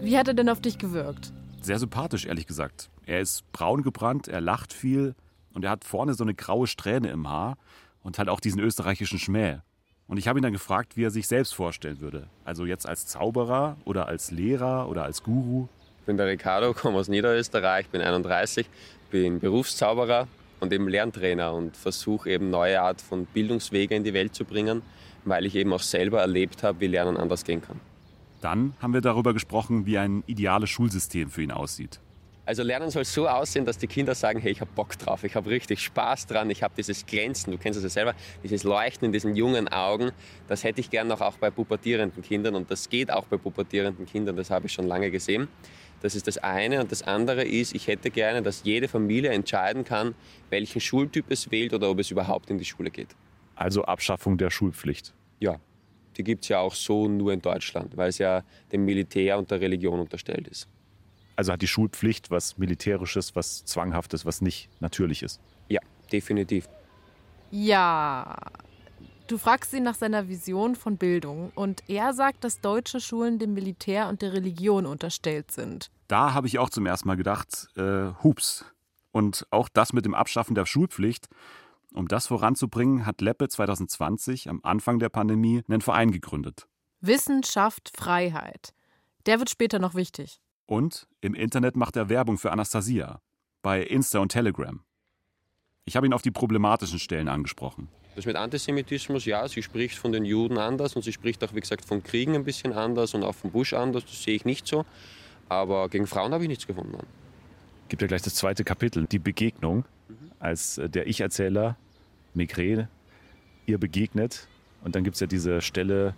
Wie 0.04 0.16
hat 0.16 0.28
er 0.28 0.36
denn 0.36 0.50
auf 0.50 0.62
dich 0.62 0.78
gewirkt? 0.78 1.34
Sehr 1.64 1.80
sympathisch, 1.80 2.26
ehrlich 2.26 2.46
gesagt. 2.46 2.90
Er 3.06 3.22
ist 3.22 3.50
braun 3.54 3.84
gebrannt, 3.84 4.28
er 4.28 4.42
lacht 4.42 4.74
viel 4.74 5.16
und 5.54 5.64
er 5.64 5.72
hat 5.72 5.86
vorne 5.86 6.14
so 6.14 6.26
eine 6.26 6.34
graue 6.34 6.68
Strähne 6.68 7.10
im 7.10 7.30
Haar 7.30 7.58
und 8.02 8.18
halt 8.18 8.28
auch 8.28 8.42
diesen 8.42 8.60
österreichischen 8.60 9.18
Schmäh. 9.18 9.60
Und 10.06 10.18
ich 10.18 10.28
habe 10.28 10.38
ihn 10.40 10.44
dann 10.44 10.52
gefragt, 10.52 10.98
wie 10.98 11.06
er 11.06 11.10
sich 11.10 11.26
selbst 11.26 11.56
vorstellen 11.56 12.02
würde. 12.02 12.28
Also 12.44 12.66
jetzt 12.66 12.86
als 12.86 13.08
Zauberer 13.08 13.78
oder 13.86 14.10
als 14.10 14.30
Lehrer 14.30 14.90
oder 14.90 15.06
als 15.06 15.24
Guru. 15.24 15.70
Ich 16.02 16.06
bin 16.06 16.18
der 16.18 16.28
Ricardo, 16.28 16.74
komme 16.74 16.98
aus 16.98 17.08
Niederösterreich, 17.08 17.88
bin 17.88 18.02
31, 18.02 18.68
bin 19.10 19.40
Berufszauberer 19.40 20.28
und 20.60 20.74
eben 20.74 20.90
Lerntrainer 20.90 21.54
und 21.54 21.78
versuche 21.78 22.30
eben 22.30 22.50
neue 22.50 22.82
Art 22.82 23.00
von 23.00 23.26
Bildungswege 23.26 23.96
in 23.96 24.04
die 24.04 24.14
Welt 24.14 24.36
zu 24.36 24.44
bringen, 24.44 24.82
weil 25.24 25.46
ich 25.46 25.56
eben 25.56 25.72
auch 25.72 25.80
selber 25.80 26.20
erlebt 26.20 26.62
habe, 26.62 26.82
wie 26.82 26.88
Lernen 26.88 27.16
anders 27.16 27.46
gehen 27.46 27.62
kann. 27.62 27.80
Dann 28.44 28.74
haben 28.82 28.94
wir 28.94 29.02
darüber 29.02 29.34
gesprochen, 29.34 29.86
wie 29.86 29.98
ein 29.98 30.24
ideales 30.28 30.70
Schulsystem 30.70 31.30
für 31.30 31.42
ihn 31.42 31.52
aussieht. 31.52 32.02
Also 32.46 32.62
Lernen 32.62 32.90
soll 32.90 33.06
so 33.06 33.30
aussehen, 33.30 33.64
dass 33.64 33.78
die 33.78 33.88
Kinder 33.88 34.16
sagen, 34.16 34.40
hey, 34.40 34.52
ich 34.52 34.60
habe 34.60 34.70
Bock 34.76 34.98
drauf, 34.98 35.24
ich 35.24 35.34
habe 35.36 35.50
richtig 35.50 35.80
Spaß 35.80 36.28
dran, 36.28 36.50
ich 36.50 36.62
habe 36.62 36.74
dieses 36.76 37.06
Glänzen, 37.06 37.52
du 37.52 37.58
kennst 37.58 37.78
es 37.78 37.84
ja 37.84 37.90
selber, 37.90 38.16
dieses 38.44 38.66
Leuchten 38.66 39.06
in 39.06 39.14
diesen 39.14 39.38
jungen 39.38 39.70
Augen, 39.70 40.12
das 40.50 40.66
hätte 40.66 40.82
ich 40.82 40.90
gern 40.90 41.08
noch 41.08 41.22
auch 41.22 41.38
bei 41.38 41.52
pubertierenden 41.52 42.22
Kindern 42.22 42.56
und 42.56 42.70
das 42.70 42.90
geht 42.90 43.12
auch 43.12 43.28
bei 43.28 43.38
pubertierenden 43.38 44.06
Kindern, 44.06 44.36
das 44.36 44.50
habe 44.50 44.66
ich 44.66 44.74
schon 44.74 44.88
lange 44.88 45.10
gesehen. 45.10 45.48
Das 46.02 46.14
ist 46.16 46.28
das 46.28 46.38
eine 46.38 46.82
und 46.82 46.92
das 46.92 47.02
andere 47.02 47.46
ist, 47.46 47.74
ich 47.74 47.88
hätte 47.88 48.12
gerne, 48.12 48.42
dass 48.42 48.66
jede 48.66 48.90
Familie 48.90 49.32
entscheiden 49.32 49.86
kann, 49.86 50.16
welchen 50.50 50.82
Schultyp 50.82 51.28
es 51.30 51.50
wählt 51.50 51.74
oder 51.74 51.90
ob 51.90 52.00
es 52.00 52.12
überhaupt 52.12 52.50
in 52.50 52.58
die 52.58 52.66
Schule 52.66 52.92
geht. 52.92 53.16
Also 53.56 53.86
Abschaffung 53.86 54.38
der 54.38 54.50
Schulpflicht. 54.50 55.14
Ja, 55.40 55.62
die 56.18 56.24
gibt 56.24 56.44
es 56.44 56.50
ja 56.50 56.60
auch 56.60 56.76
so 56.76 57.08
nur 57.08 57.34
in 57.34 57.42
Deutschland, 57.42 57.98
weil 57.98 58.10
es 58.10 58.18
ja 58.18 58.44
dem 58.72 58.86
Militär 58.86 59.38
und 59.38 59.52
der 59.52 59.62
Religion 59.62 60.00
unterstellt 60.00 60.48
ist. 60.48 60.68
Also 61.36 61.52
hat 61.52 61.62
die 61.62 61.68
Schulpflicht 61.68 62.30
was 62.32 62.58
Militärisches, 62.58 63.36
was 63.36 63.66
Zwanghaftes, 63.66 64.26
was 64.26 64.42
nicht 64.42 64.70
natürlich 64.80 65.24
ist. 65.24 65.40
Ja, 65.68 65.82
definitiv. 66.12 66.68
Ja. 67.52 68.38
Du 69.28 69.38
fragst 69.38 69.74
ihn 69.74 69.84
nach 69.84 69.96
seiner 69.96 70.28
Vision 70.28 70.76
von 70.76 70.98
Bildung 70.98 71.52
und 71.56 71.84
er 71.88 72.14
sagt, 72.14 72.44
dass 72.44 72.60
deutsche 72.60 73.00
Schulen 73.00 73.40
dem 73.40 73.54
Militär 73.54 74.10
und 74.10 74.22
der 74.22 74.34
Religion 74.34 74.86
unterstellt 74.86 75.50
sind. 75.52 75.90
Da 76.08 76.34
habe 76.34 76.48
ich 76.48 76.60
auch 76.60 76.70
zum 76.70 76.86
ersten 76.86 77.08
Mal 77.08 77.16
gedacht, 77.16 77.68
äh, 77.78 78.12
hups. 78.24 78.66
Und 79.12 79.48
auch 79.52 79.70
das 79.70 79.94
mit 79.94 80.06
dem 80.06 80.14
Abschaffen 80.14 80.56
der 80.56 80.66
Schulpflicht. 80.66 81.30
Um 81.94 82.08
das 82.08 82.26
voranzubringen, 82.26 83.06
hat 83.06 83.22
Leppe 83.22 83.48
2020 83.48 84.50
am 84.50 84.60
Anfang 84.64 84.98
der 84.98 85.10
Pandemie 85.10 85.62
einen 85.68 85.82
Verein 85.82 86.12
gegründet. 86.12 86.68
Wissenschaft, 87.02 87.92
Freiheit. 87.96 88.74
Der 89.28 89.38
wird 89.38 89.52
später 89.52 89.78
noch 89.78 89.94
wichtig. 89.94 90.40
Und 90.66 91.08
im 91.22 91.36
Internet 91.36 91.76
macht 91.76 91.96
er 91.96 92.10
Werbung 92.10 92.40
für 92.40 92.52
Anastasia. 92.52 93.22
Bei 93.62 93.84
Insta 93.84 94.20
und 94.20 94.30
Telegram. 94.30 94.82
Ich 95.86 95.96
habe 95.96 96.08
ihn 96.08 96.14
auf 96.14 96.24
die 96.24 96.32
problematischen 96.32 96.98
Stellen 96.98 97.28
angesprochen. 97.28 97.90
Das 98.16 98.26
mit 98.26 98.38
Antisemitismus, 98.38 99.26
ja, 99.26 99.48
sie 99.48 99.62
spricht 99.62 99.98
von 99.98 100.12
den 100.12 100.26
Juden 100.26 100.58
anders 100.58 100.96
und 100.96 101.04
sie 101.04 101.14
spricht 101.14 101.44
auch, 101.44 101.54
wie 101.54 101.60
gesagt, 101.60 101.86
von 101.86 102.02
Kriegen 102.02 102.36
ein 102.36 102.44
bisschen 102.44 102.74
anders 102.74 103.14
und 103.14 103.24
auch 103.24 103.36
von 103.36 103.52
Bush 103.52 103.74
anders. 103.74 104.04
Das 104.06 104.24
sehe 104.24 104.36
ich 104.36 104.46
nicht 104.46 104.66
so. 104.66 104.86
Aber 105.48 105.90
gegen 105.90 106.08
Frauen 106.08 106.34
habe 106.34 106.44
ich 106.44 106.50
nichts 106.50 106.66
gefunden. 106.66 106.98
Gibt 107.90 108.02
ja 108.02 108.08
gleich 108.08 108.22
das 108.24 108.36
zweite 108.36 108.64
Kapitel, 108.64 109.06
die 109.06 109.20
Begegnung, 109.20 109.86
als 110.40 110.78
äh, 110.78 110.90
der 110.90 111.08
Ich-Erzähler 111.08 111.78
Migré 112.36 112.88
ihr 113.66 113.78
begegnet. 113.78 114.48
Und 114.84 114.96
dann 114.96 115.04
gibt 115.04 115.16
es 115.16 115.20
ja 115.20 115.28
diese 115.28 115.62
Stelle, 115.62 116.16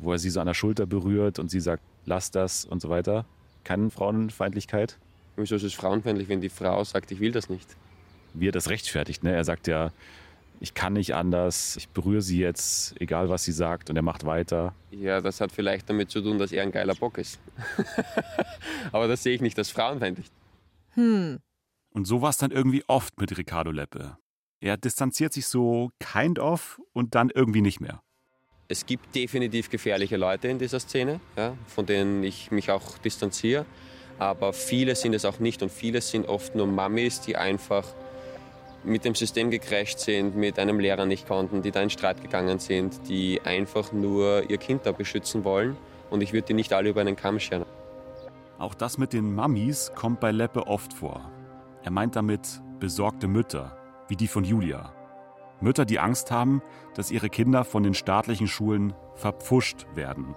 wo 0.00 0.12
er 0.12 0.18
sie 0.18 0.30
so 0.30 0.40
an 0.40 0.46
der 0.46 0.54
Schulter 0.54 0.86
berührt 0.86 1.38
und 1.38 1.50
sie 1.50 1.60
sagt, 1.60 1.82
lass 2.06 2.30
das 2.30 2.64
und 2.64 2.80
so 2.80 2.88
weiter. 2.88 3.26
Keine 3.64 3.90
Frauenfeindlichkeit. 3.90 4.98
Wieso 5.36 5.56
ist 5.56 5.62
es 5.62 5.74
frauenfeindlich, 5.74 6.28
wenn 6.28 6.40
die 6.40 6.48
Frau 6.48 6.82
sagt, 6.84 7.12
ich 7.12 7.20
will 7.20 7.32
das 7.32 7.48
nicht? 7.48 7.76
Wie 8.34 8.48
er 8.48 8.52
das 8.52 8.70
rechtfertigt. 8.70 9.22
Ne? 9.22 9.34
Er 9.34 9.44
sagt 9.44 9.66
ja, 9.66 9.92
ich 10.60 10.74
kann 10.74 10.92
nicht 10.92 11.14
anders, 11.14 11.76
ich 11.76 11.88
berühre 11.88 12.20
sie 12.20 12.38
jetzt, 12.38 13.00
egal 13.00 13.30
was 13.30 13.44
sie 13.44 13.52
sagt, 13.52 13.88
und 13.88 13.96
er 13.96 14.02
macht 14.02 14.26
weiter. 14.26 14.74
Ja, 14.90 15.20
das 15.20 15.40
hat 15.40 15.52
vielleicht 15.52 15.88
damit 15.88 16.10
zu 16.10 16.20
tun, 16.20 16.38
dass 16.38 16.52
er 16.52 16.62
ein 16.62 16.72
geiler 16.72 16.94
Bock 16.94 17.16
ist. 17.18 17.40
Aber 18.92 19.08
das 19.08 19.22
sehe 19.22 19.34
ich 19.34 19.40
nicht 19.40 19.58
als 19.58 19.70
frauenfeindlich. 19.70 20.26
Hm. 20.90 21.38
Und 21.92 22.04
so 22.04 22.20
war 22.20 22.30
es 22.30 22.36
dann 22.36 22.50
irgendwie 22.50 22.84
oft 22.86 23.18
mit 23.18 23.36
Ricardo 23.36 23.70
Leppe. 23.70 24.18
Er 24.60 24.76
distanziert 24.76 25.32
sich 25.32 25.46
so 25.46 25.90
kind 25.98 26.38
of 26.38 26.80
und 26.92 27.14
dann 27.14 27.30
irgendwie 27.30 27.62
nicht 27.62 27.80
mehr. 27.80 28.02
Es 28.68 28.84
gibt 28.84 29.14
definitiv 29.14 29.70
gefährliche 29.70 30.18
Leute 30.18 30.48
in 30.48 30.58
dieser 30.58 30.78
Szene, 30.78 31.18
ja, 31.36 31.56
von 31.66 31.86
denen 31.86 32.22
ich 32.22 32.50
mich 32.50 32.70
auch 32.70 32.98
distanziere. 32.98 33.64
Aber 34.18 34.52
viele 34.52 34.94
sind 34.94 35.14
es 35.14 35.24
auch 35.24 35.38
nicht 35.38 35.62
und 35.62 35.72
viele 35.72 36.02
sind 36.02 36.28
oft 36.28 36.54
nur 36.54 36.66
Mamis, 36.66 37.22
die 37.22 37.36
einfach 37.36 37.86
mit 38.84 39.04
dem 39.06 39.14
System 39.14 39.50
gecrasht 39.50 39.98
sind, 40.00 40.36
mit 40.36 40.58
einem 40.58 40.78
Lehrer 40.78 41.06
nicht 41.06 41.26
konnten, 41.26 41.62
die 41.62 41.70
da 41.70 41.80
in 41.80 41.90
Streit 41.90 42.22
gegangen 42.22 42.58
sind, 42.58 43.08
die 43.08 43.40
einfach 43.42 43.92
nur 43.92 44.48
ihr 44.50 44.58
Kind 44.58 44.84
da 44.84 44.92
beschützen 44.92 45.42
wollen. 45.44 45.76
Und 46.10 46.22
ich 46.22 46.32
würde 46.34 46.48
die 46.48 46.54
nicht 46.54 46.72
alle 46.74 46.90
über 46.90 47.00
einen 47.00 47.16
Kamm 47.16 47.40
scheren. 47.40 47.64
Auch 48.58 48.74
das 48.74 48.98
mit 48.98 49.14
den 49.14 49.34
Mammis 49.34 49.90
kommt 49.94 50.20
bei 50.20 50.32
Leppe 50.32 50.66
oft 50.66 50.92
vor. 50.92 51.30
Er 51.82 51.90
meint 51.90 52.14
damit 52.14 52.60
besorgte 52.78 53.26
Mütter, 53.26 53.79
wie 54.10 54.16
die 54.16 54.28
von 54.28 54.44
Julia. 54.44 54.92
Mütter, 55.60 55.84
die 55.84 55.98
Angst 55.98 56.30
haben, 56.30 56.62
dass 56.94 57.10
ihre 57.10 57.30
Kinder 57.30 57.64
von 57.64 57.82
den 57.82 57.94
staatlichen 57.94 58.48
Schulen 58.48 58.92
verpfuscht 59.14 59.86
werden. 59.94 60.34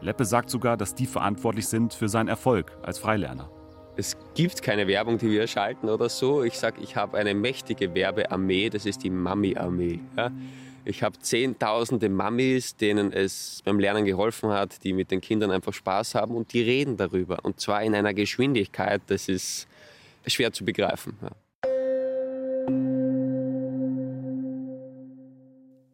Leppe 0.00 0.24
sagt 0.24 0.50
sogar, 0.50 0.76
dass 0.76 0.94
die 0.94 1.06
verantwortlich 1.06 1.68
sind 1.68 1.92
für 1.92 2.08
seinen 2.08 2.28
Erfolg 2.28 2.76
als 2.82 2.98
Freilerner. 2.98 3.50
Es 3.96 4.16
gibt 4.34 4.62
keine 4.62 4.86
Werbung, 4.86 5.18
die 5.18 5.30
wir 5.30 5.46
schalten 5.46 5.90
oder 5.90 6.08
so. 6.08 6.42
Ich 6.42 6.58
sage, 6.58 6.80
ich 6.80 6.96
habe 6.96 7.18
eine 7.18 7.34
mächtige 7.34 7.94
Werbearmee, 7.94 8.70
das 8.70 8.86
ist 8.86 9.02
die 9.02 9.10
Mami-Armee. 9.10 10.00
Ja? 10.16 10.30
Ich 10.86 11.02
habe 11.02 11.18
zehntausende 11.18 12.08
Mamis, 12.08 12.76
denen 12.76 13.12
es 13.12 13.60
beim 13.64 13.78
Lernen 13.78 14.06
geholfen 14.06 14.50
hat, 14.50 14.82
die 14.84 14.94
mit 14.94 15.10
den 15.10 15.20
Kindern 15.20 15.50
einfach 15.50 15.74
Spaß 15.74 16.14
haben 16.14 16.34
und 16.34 16.52
die 16.54 16.62
reden 16.62 16.96
darüber. 16.96 17.40
Und 17.42 17.60
zwar 17.60 17.82
in 17.82 17.94
einer 17.94 18.14
Geschwindigkeit, 18.14 19.02
das 19.08 19.28
ist 19.28 19.68
schwer 20.26 20.52
zu 20.52 20.64
begreifen. 20.64 21.18
Ja. 21.20 21.30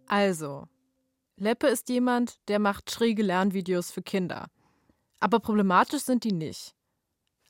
Also, 0.06 0.66
Leppe 1.36 1.66
ist 1.66 1.88
jemand, 1.88 2.36
der 2.48 2.58
macht 2.58 2.90
schräge 2.90 3.22
Lernvideos 3.22 3.90
für 3.90 4.02
Kinder. 4.02 4.46
Aber 5.20 5.40
problematisch 5.40 6.02
sind 6.02 6.25
die 6.25 6.32
nicht. 6.32 6.75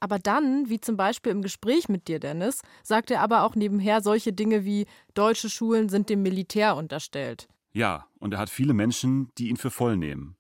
Aber 0.01 0.19
dann, 0.19 0.69
wie 0.69 0.81
zum 0.81 0.97
Beispiel 0.97 1.33
im 1.33 1.43
Gespräch 1.43 1.89
mit 1.89 2.09
dir, 2.09 2.21
Dennis, 2.21 2.61
sagt 2.83 3.11
er 3.11 3.23
aber 3.23 3.45
auch 3.45 3.55
nebenher 3.55 4.03
solche 4.03 4.33
Dinge 4.33 4.65
wie 4.65 4.87
deutsche 5.15 5.49
Schulen 5.49 5.89
sind 5.89 6.11
dem 6.11 6.23
Militär 6.23 6.77
unterstellt. 6.77 7.49
Ja, 7.73 8.07
und 8.19 8.35
er 8.35 8.39
hat 8.39 8.51
viele 8.51 8.75
Menschen, 8.75 9.31
die 9.39 9.49
ihn 9.49 9.57
für 9.57 9.71
voll 9.71 9.97
nehmen. 9.97 10.37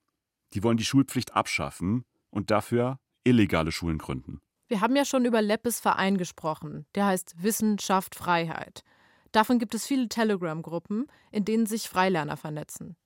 Die 0.55 0.63
wollen 0.63 0.77
die 0.77 0.85
Schulpflicht 0.85 1.35
abschaffen 1.35 2.05
und 2.31 2.51
dafür 2.51 2.99
illegale 3.25 3.73
Schulen 3.73 3.99
gründen. 3.99 4.41
Wir 4.69 4.81
haben 4.81 4.97
ja 4.97 5.05
schon 5.05 5.25
über 5.25 5.43
Leppes 5.43 5.81
Verein 5.81 6.17
gesprochen. 6.17 6.87
Der 6.95 7.07
heißt 7.07 7.43
Wissenschaft 7.43 8.15
Freiheit. 8.15 8.83
Davon 9.33 9.59
gibt 9.59 9.75
es 9.75 9.87
viele 9.87 10.09
Telegram-Gruppen, 10.09 11.07
in 11.31 11.45
denen 11.45 11.67
sich 11.67 11.89
Freilerner 11.89 12.37
vernetzen. 12.37 12.97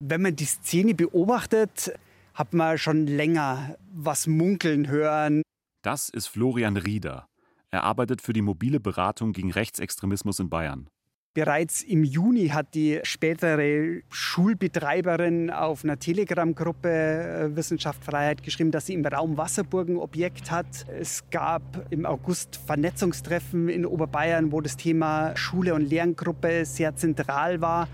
Wenn 0.00 0.22
man 0.22 0.36
die 0.36 0.44
Szene 0.44 0.94
beobachtet, 0.94 1.92
hat 2.34 2.52
man 2.52 2.78
schon 2.78 3.06
länger 3.06 3.76
was 3.92 4.26
munkeln 4.26 4.88
hören. 4.88 5.42
Das 5.82 6.08
ist 6.08 6.26
Florian 6.26 6.76
Rieder. 6.76 7.26
Er 7.70 7.84
arbeitet 7.84 8.22
für 8.22 8.32
die 8.32 8.42
mobile 8.42 8.80
Beratung 8.80 9.32
gegen 9.32 9.52
Rechtsextremismus 9.52 10.38
in 10.38 10.48
Bayern. 10.48 10.88
Bereits 11.34 11.82
im 11.82 12.04
Juni 12.04 12.50
hat 12.50 12.74
die 12.74 13.00
spätere 13.02 14.02
Schulbetreiberin 14.08 15.50
auf 15.50 15.82
einer 15.82 15.98
Telegram-Gruppe 15.98 16.88
äh, 16.88 17.56
Wissenschaft 17.56 18.04
Freiheit 18.04 18.44
geschrieben, 18.44 18.70
dass 18.70 18.86
sie 18.86 18.94
im 18.94 19.04
Raum 19.04 19.36
Wasserburg 19.36 19.88
Objekt 19.96 20.52
hat. 20.52 20.86
Es 20.96 21.28
gab 21.30 21.86
im 21.90 22.06
August 22.06 22.60
Vernetzungstreffen 22.64 23.68
in 23.68 23.84
Oberbayern, 23.84 24.52
wo 24.52 24.60
das 24.60 24.76
Thema 24.76 25.36
Schule 25.36 25.74
und 25.74 25.90
Lerngruppe 25.90 26.64
sehr 26.64 26.94
zentral 26.94 27.60
war. 27.60 27.88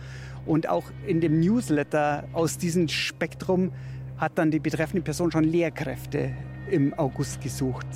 Und 0.44 0.68
auch 0.68 0.84
in 1.06 1.22
dem 1.22 1.40
Newsletter 1.40 2.24
aus 2.34 2.58
diesem 2.58 2.88
Spektrum 2.88 3.72
hat 4.18 4.36
dann 4.36 4.50
die 4.50 4.60
betreffende 4.60 5.02
Person 5.02 5.32
schon 5.32 5.44
Lehrkräfte 5.44 6.34
im 6.70 6.92
August 6.92 7.40
gesucht. 7.40 7.86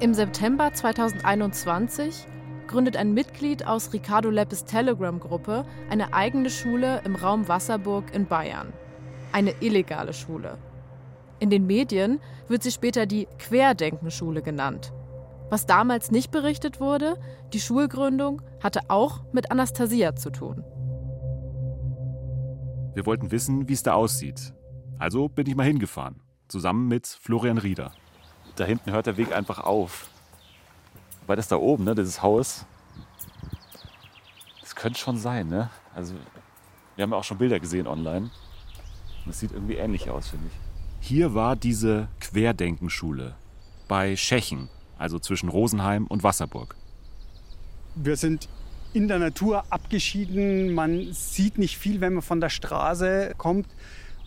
Im 0.00 0.14
September 0.14 0.72
2021 0.72 2.24
gründet 2.68 2.96
ein 2.96 3.14
Mitglied 3.14 3.66
aus 3.66 3.92
Ricardo 3.92 4.30
Leppes 4.30 4.64
Telegram-Gruppe 4.64 5.64
eine 5.90 6.14
eigene 6.14 6.50
Schule 6.50 7.02
im 7.04 7.16
Raum 7.16 7.48
Wasserburg 7.48 8.14
in 8.14 8.26
Bayern. 8.26 8.72
Eine 9.32 9.54
illegale 9.58 10.12
Schule. 10.12 10.56
In 11.40 11.50
den 11.50 11.66
Medien 11.66 12.20
wird 12.46 12.62
sie 12.62 12.70
später 12.70 13.06
die 13.06 13.26
Querdenkenschule 13.40 14.40
genannt. 14.40 14.92
Was 15.50 15.66
damals 15.66 16.12
nicht 16.12 16.30
berichtet 16.30 16.78
wurde, 16.78 17.18
die 17.52 17.60
Schulgründung 17.60 18.40
hatte 18.62 18.82
auch 18.90 19.24
mit 19.32 19.50
Anastasia 19.50 20.14
zu 20.14 20.30
tun. 20.30 20.62
Wir 22.94 23.04
wollten 23.04 23.32
wissen, 23.32 23.68
wie 23.68 23.72
es 23.72 23.82
da 23.82 23.94
aussieht. 23.94 24.54
Also 25.00 25.28
bin 25.28 25.48
ich 25.48 25.56
mal 25.56 25.66
hingefahren, 25.66 26.20
zusammen 26.46 26.86
mit 26.86 27.08
Florian 27.08 27.58
Rieder 27.58 27.90
da 28.58 28.64
hinten 28.64 28.92
hört 28.92 29.06
der 29.06 29.16
Weg 29.16 29.32
einfach 29.32 29.60
auf. 29.60 30.08
Weil 31.26 31.36
das 31.36 31.48
da 31.48 31.56
oben, 31.56 31.84
ne, 31.84 31.94
dieses 31.94 32.22
Haus, 32.22 32.64
das 34.60 34.74
könnte 34.74 34.98
schon 34.98 35.18
sein, 35.18 35.48
ne? 35.48 35.70
Also, 35.94 36.14
wir 36.96 37.02
haben 37.02 37.10
ja 37.10 37.18
auch 37.18 37.24
schon 37.24 37.38
Bilder 37.38 37.60
gesehen 37.60 37.86
online. 37.86 38.30
Das 39.26 39.40
sieht 39.40 39.52
irgendwie 39.52 39.76
ähnlich 39.76 40.10
aus, 40.10 40.28
finde 40.28 40.46
ich. 40.46 41.06
Hier 41.06 41.34
war 41.34 41.54
diese 41.54 42.08
Querdenkenschule 42.20 43.34
bei 43.86 44.16
Schechen, 44.16 44.68
also 44.96 45.18
zwischen 45.18 45.48
Rosenheim 45.48 46.06
und 46.06 46.22
Wasserburg. 46.22 46.74
Wir 47.94 48.16
sind 48.16 48.48
in 48.92 49.08
der 49.08 49.18
Natur 49.18 49.64
abgeschieden. 49.70 50.72
Man 50.72 51.12
sieht 51.12 51.58
nicht 51.58 51.78
viel, 51.78 52.00
wenn 52.00 52.14
man 52.14 52.22
von 52.22 52.40
der 52.40 52.48
Straße 52.48 53.34
kommt. 53.36 53.66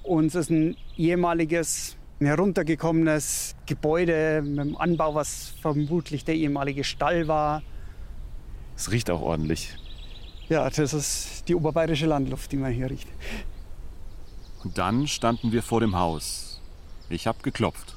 Und 0.03 0.27
es 0.27 0.35
ist 0.35 0.49
ein 0.49 0.77
ehemaliges 0.97 1.97
ein 2.21 2.27
heruntergekommenes 2.27 3.55
Gebäude 3.65 4.43
mit 4.45 4.59
einem 4.59 4.77
Anbau, 4.77 5.15
was 5.15 5.53
vermutlich 5.59 6.23
der 6.23 6.35
ehemalige 6.35 6.83
Stall 6.83 7.27
war. 7.27 7.63
Es 8.77 8.91
riecht 8.91 9.09
auch 9.09 9.21
ordentlich. 9.21 9.75
Ja, 10.47 10.69
das 10.69 10.93
ist 10.93 11.47
die 11.47 11.55
oberbayerische 11.55 12.05
Landluft, 12.05 12.51
die 12.51 12.57
man 12.57 12.71
hier 12.71 12.91
riecht. 12.91 13.07
Und 14.63 14.77
dann 14.77 15.07
standen 15.07 15.51
wir 15.51 15.63
vor 15.63 15.79
dem 15.79 15.95
Haus. 15.95 16.61
Ich 17.09 17.25
habe 17.25 17.39
geklopft. 17.41 17.95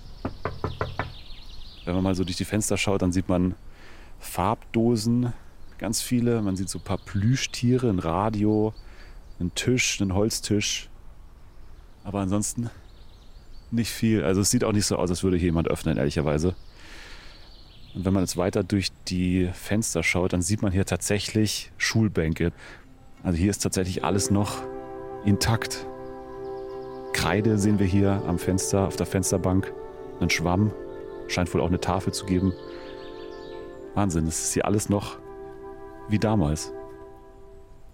Wenn 1.85 1.95
man 1.95 2.03
mal 2.03 2.15
so 2.15 2.25
durch 2.25 2.39
die 2.39 2.47
Fenster 2.47 2.79
schaut, 2.79 3.03
dann 3.03 3.13
sieht 3.13 3.29
man 3.29 3.55
Farbdosen, 4.21 5.35
ganz 5.77 6.01
viele. 6.01 6.41
Man 6.41 6.57
sieht 6.57 6.71
so 6.71 6.79
ein 6.79 6.85
paar 6.85 6.97
Plüschtiere, 6.97 7.91
ein 7.91 7.99
Radio, 7.99 8.73
einen 9.39 9.55
Tisch, 9.55 10.01
einen 10.01 10.15
Holztisch. 10.15 10.89
Aber 12.05 12.21
ansonsten 12.21 12.71
nicht 13.75 13.91
viel. 13.91 14.25
Also 14.25 14.41
es 14.41 14.51
sieht 14.51 14.65
auch 14.65 14.73
nicht 14.73 14.87
so 14.87 14.97
aus, 14.97 15.11
als 15.11 15.23
würde 15.23 15.37
hier 15.37 15.47
jemand 15.47 15.69
öffnen, 15.69 15.97
ehrlicherweise. 15.97 16.55
Und 17.95 18.05
wenn 18.05 18.13
man 18.13 18.23
jetzt 18.23 18.37
weiter 18.37 18.65
durch 18.65 18.89
die 19.09 19.51
Fenster 19.53 20.03
schaut, 20.03 20.33
dann 20.33 20.43
sieht 20.43 20.63
man 20.63 20.73
hier 20.73 20.85
tatsächlich 20.85 21.71
Schulbänke. 21.79 22.53
Also 23.23 23.39
hier 23.39 23.51
ist 23.51 23.63
tatsächlich 23.63 24.05
alles 24.05 24.31
noch 24.31 24.63
intakt. 25.25 25.87
Kreide 27.13 27.59
sehen 27.59 27.79
wir 27.79 27.87
hier 27.87 28.23
am 28.27 28.39
Fenster, 28.39 28.87
auf 28.87 28.97
der 28.97 29.07
Fensterbank. 29.07 29.73
Ein 30.21 30.31
Schwamm. 30.31 30.73
Scheint 31.29 31.53
wohl 31.55 31.61
auch 31.61 31.69
eine 31.69 31.81
Tafel 31.81 32.13
zu 32.13 32.27
geben. 32.27 32.53
Wahnsinn, 33.95 34.27
es 34.27 34.45
ist 34.45 34.55
hier 34.55 34.67
alles 34.67 34.89
noch 34.89 35.19
wie 36.09 36.19
damals. 36.19 36.73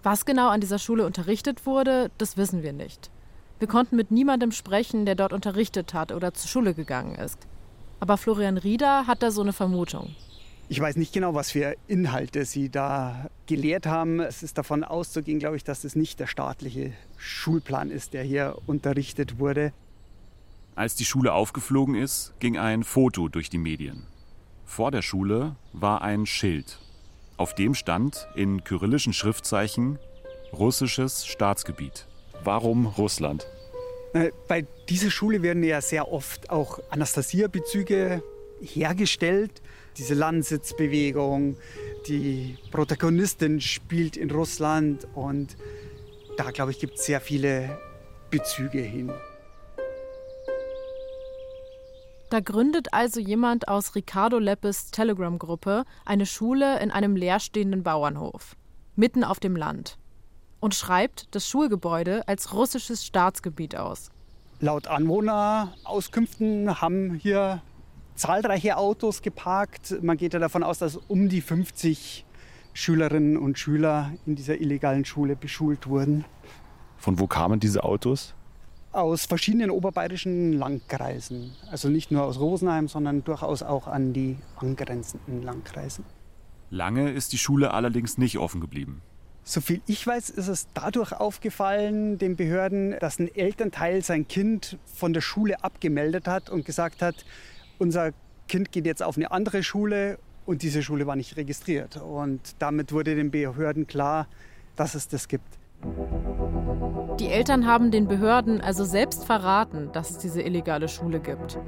Was 0.02 0.24
genau 0.24 0.48
an 0.48 0.60
dieser 0.60 0.78
Schule 0.78 1.04
unterrichtet 1.04 1.66
wurde, 1.66 2.10
das 2.16 2.36
wissen 2.36 2.62
wir 2.62 2.72
nicht. 2.72 3.10
Wir 3.60 3.68
konnten 3.68 3.94
mit 3.94 4.10
niemandem 4.10 4.52
sprechen, 4.52 5.04
der 5.04 5.14
dort 5.14 5.34
unterrichtet 5.34 5.92
hat 5.92 6.12
oder 6.12 6.32
zur 6.32 6.48
Schule 6.48 6.72
gegangen 6.72 7.14
ist. 7.14 7.38
Aber 8.00 8.16
Florian 8.16 8.56
Rieder 8.56 9.06
hat 9.06 9.22
da 9.22 9.30
so 9.30 9.42
eine 9.42 9.52
Vermutung. 9.52 10.16
Ich 10.70 10.80
weiß 10.80 10.96
nicht 10.96 11.12
genau, 11.12 11.34
was 11.34 11.50
für 11.50 11.76
Inhalte 11.86 12.46
Sie 12.46 12.70
da 12.70 13.28
gelehrt 13.46 13.86
haben. 13.86 14.20
Es 14.20 14.42
ist 14.42 14.56
davon 14.56 14.82
auszugehen, 14.82 15.38
glaube 15.40 15.56
ich, 15.56 15.64
dass 15.64 15.84
es 15.84 15.94
nicht 15.94 16.20
der 16.20 16.26
staatliche 16.26 16.94
Schulplan 17.18 17.90
ist, 17.90 18.14
der 18.14 18.22
hier 18.22 18.56
unterrichtet 18.66 19.38
wurde. 19.38 19.74
Als 20.74 20.94
die 20.94 21.04
Schule 21.04 21.34
aufgeflogen 21.34 21.94
ist, 21.94 22.32
ging 22.38 22.56
ein 22.56 22.82
Foto 22.82 23.28
durch 23.28 23.50
die 23.50 23.58
Medien. 23.58 24.06
Vor 24.64 24.90
der 24.90 25.02
Schule 25.02 25.56
war 25.74 26.00
ein 26.00 26.24
Schild. 26.24 26.78
Auf 27.36 27.54
dem 27.54 27.74
stand 27.74 28.26
in 28.34 28.64
kyrillischen 28.64 29.12
Schriftzeichen 29.12 29.98
russisches 30.52 31.26
Staatsgebiet. 31.26 32.06
Warum 32.44 32.86
Russland? 32.86 33.46
Bei 34.48 34.66
dieser 34.88 35.10
Schule 35.10 35.42
werden 35.42 35.62
ja 35.62 35.80
sehr 35.80 36.10
oft 36.10 36.50
auch 36.50 36.80
Anastasia-Bezüge 36.90 38.22
hergestellt. 38.60 39.62
Diese 39.96 40.14
Landsitzbewegung, 40.14 41.56
die 42.06 42.56
Protagonistin 42.70 43.60
spielt 43.60 44.16
in 44.16 44.30
Russland 44.30 45.06
und 45.14 45.56
da, 46.36 46.50
glaube 46.50 46.70
ich, 46.70 46.78
gibt 46.78 46.94
es 46.94 47.06
sehr 47.06 47.20
viele 47.20 47.78
Bezüge 48.30 48.80
hin. 48.80 49.12
Da 52.30 52.40
gründet 52.40 52.92
also 52.92 53.18
jemand 53.20 53.66
aus 53.68 53.96
Ricardo 53.96 54.38
Leppes 54.38 54.92
Telegram-Gruppe 54.92 55.84
eine 56.06 56.26
Schule 56.26 56.80
in 56.80 56.92
einem 56.92 57.16
leerstehenden 57.16 57.82
Bauernhof, 57.82 58.56
mitten 58.94 59.24
auf 59.24 59.40
dem 59.40 59.56
Land, 59.56 59.98
und 60.60 60.74
schreibt 60.74 61.34
das 61.34 61.48
Schulgebäude 61.48 62.26
als 62.28 62.54
russisches 62.54 63.04
Staatsgebiet 63.04 63.76
aus. 63.76 64.10
Laut 64.60 64.86
Anwohnerauskünften 64.86 66.80
haben 66.80 67.14
hier 67.14 67.62
zahlreiche 68.14 68.76
Autos 68.76 69.22
geparkt. 69.22 70.02
Man 70.02 70.18
geht 70.18 70.34
ja 70.34 70.38
davon 70.38 70.62
aus, 70.62 70.78
dass 70.78 70.96
um 70.96 71.30
die 71.30 71.40
50 71.40 72.26
Schülerinnen 72.74 73.36
und 73.36 73.58
Schüler 73.58 74.12
in 74.26 74.36
dieser 74.36 74.60
illegalen 74.60 75.04
Schule 75.04 75.34
beschult 75.34 75.86
wurden. 75.86 76.24
Von 76.98 77.18
wo 77.18 77.26
kamen 77.26 77.58
diese 77.58 77.82
Autos? 77.82 78.34
Aus 78.92 79.24
verschiedenen 79.24 79.70
oberbayerischen 79.70 80.52
Landkreisen. 80.52 81.52
Also 81.70 81.88
nicht 81.88 82.10
nur 82.10 82.24
aus 82.24 82.38
Rosenheim, 82.38 82.88
sondern 82.88 83.24
durchaus 83.24 83.62
auch 83.62 83.86
an 83.86 84.12
die 84.12 84.36
angrenzenden 84.56 85.42
Landkreise. 85.42 86.02
Lange 86.70 87.10
ist 87.10 87.32
die 87.32 87.38
Schule 87.38 87.72
allerdings 87.72 88.18
nicht 88.18 88.38
offen 88.38 88.60
geblieben. 88.60 89.00
Soviel 89.50 89.80
ich 89.88 90.06
weiß, 90.06 90.30
ist 90.30 90.46
es 90.46 90.68
dadurch 90.74 91.12
aufgefallen, 91.12 92.18
den 92.18 92.36
Behörden, 92.36 92.96
dass 93.00 93.18
ein 93.18 93.34
Elternteil 93.34 94.04
sein 94.04 94.28
Kind 94.28 94.78
von 94.84 95.12
der 95.12 95.22
Schule 95.22 95.64
abgemeldet 95.64 96.28
hat 96.28 96.50
und 96.50 96.64
gesagt 96.64 97.02
hat, 97.02 97.24
unser 97.76 98.12
Kind 98.46 98.70
geht 98.70 98.86
jetzt 98.86 99.02
auf 99.02 99.16
eine 99.16 99.32
andere 99.32 99.64
Schule 99.64 100.20
und 100.46 100.62
diese 100.62 100.84
Schule 100.84 101.08
war 101.08 101.16
nicht 101.16 101.36
registriert. 101.36 101.96
Und 101.96 102.40
damit 102.60 102.92
wurde 102.92 103.16
den 103.16 103.32
Behörden 103.32 103.88
klar, 103.88 104.28
dass 104.76 104.94
es 104.94 105.08
das 105.08 105.26
gibt. 105.26 105.58
Die 107.18 107.26
Eltern 107.26 107.66
haben 107.66 107.90
den 107.90 108.06
Behörden 108.06 108.60
also 108.60 108.84
selbst 108.84 109.24
verraten, 109.24 109.90
dass 109.92 110.10
es 110.10 110.18
diese 110.18 110.42
illegale 110.42 110.86
Schule 110.86 111.18
gibt. 111.18 111.58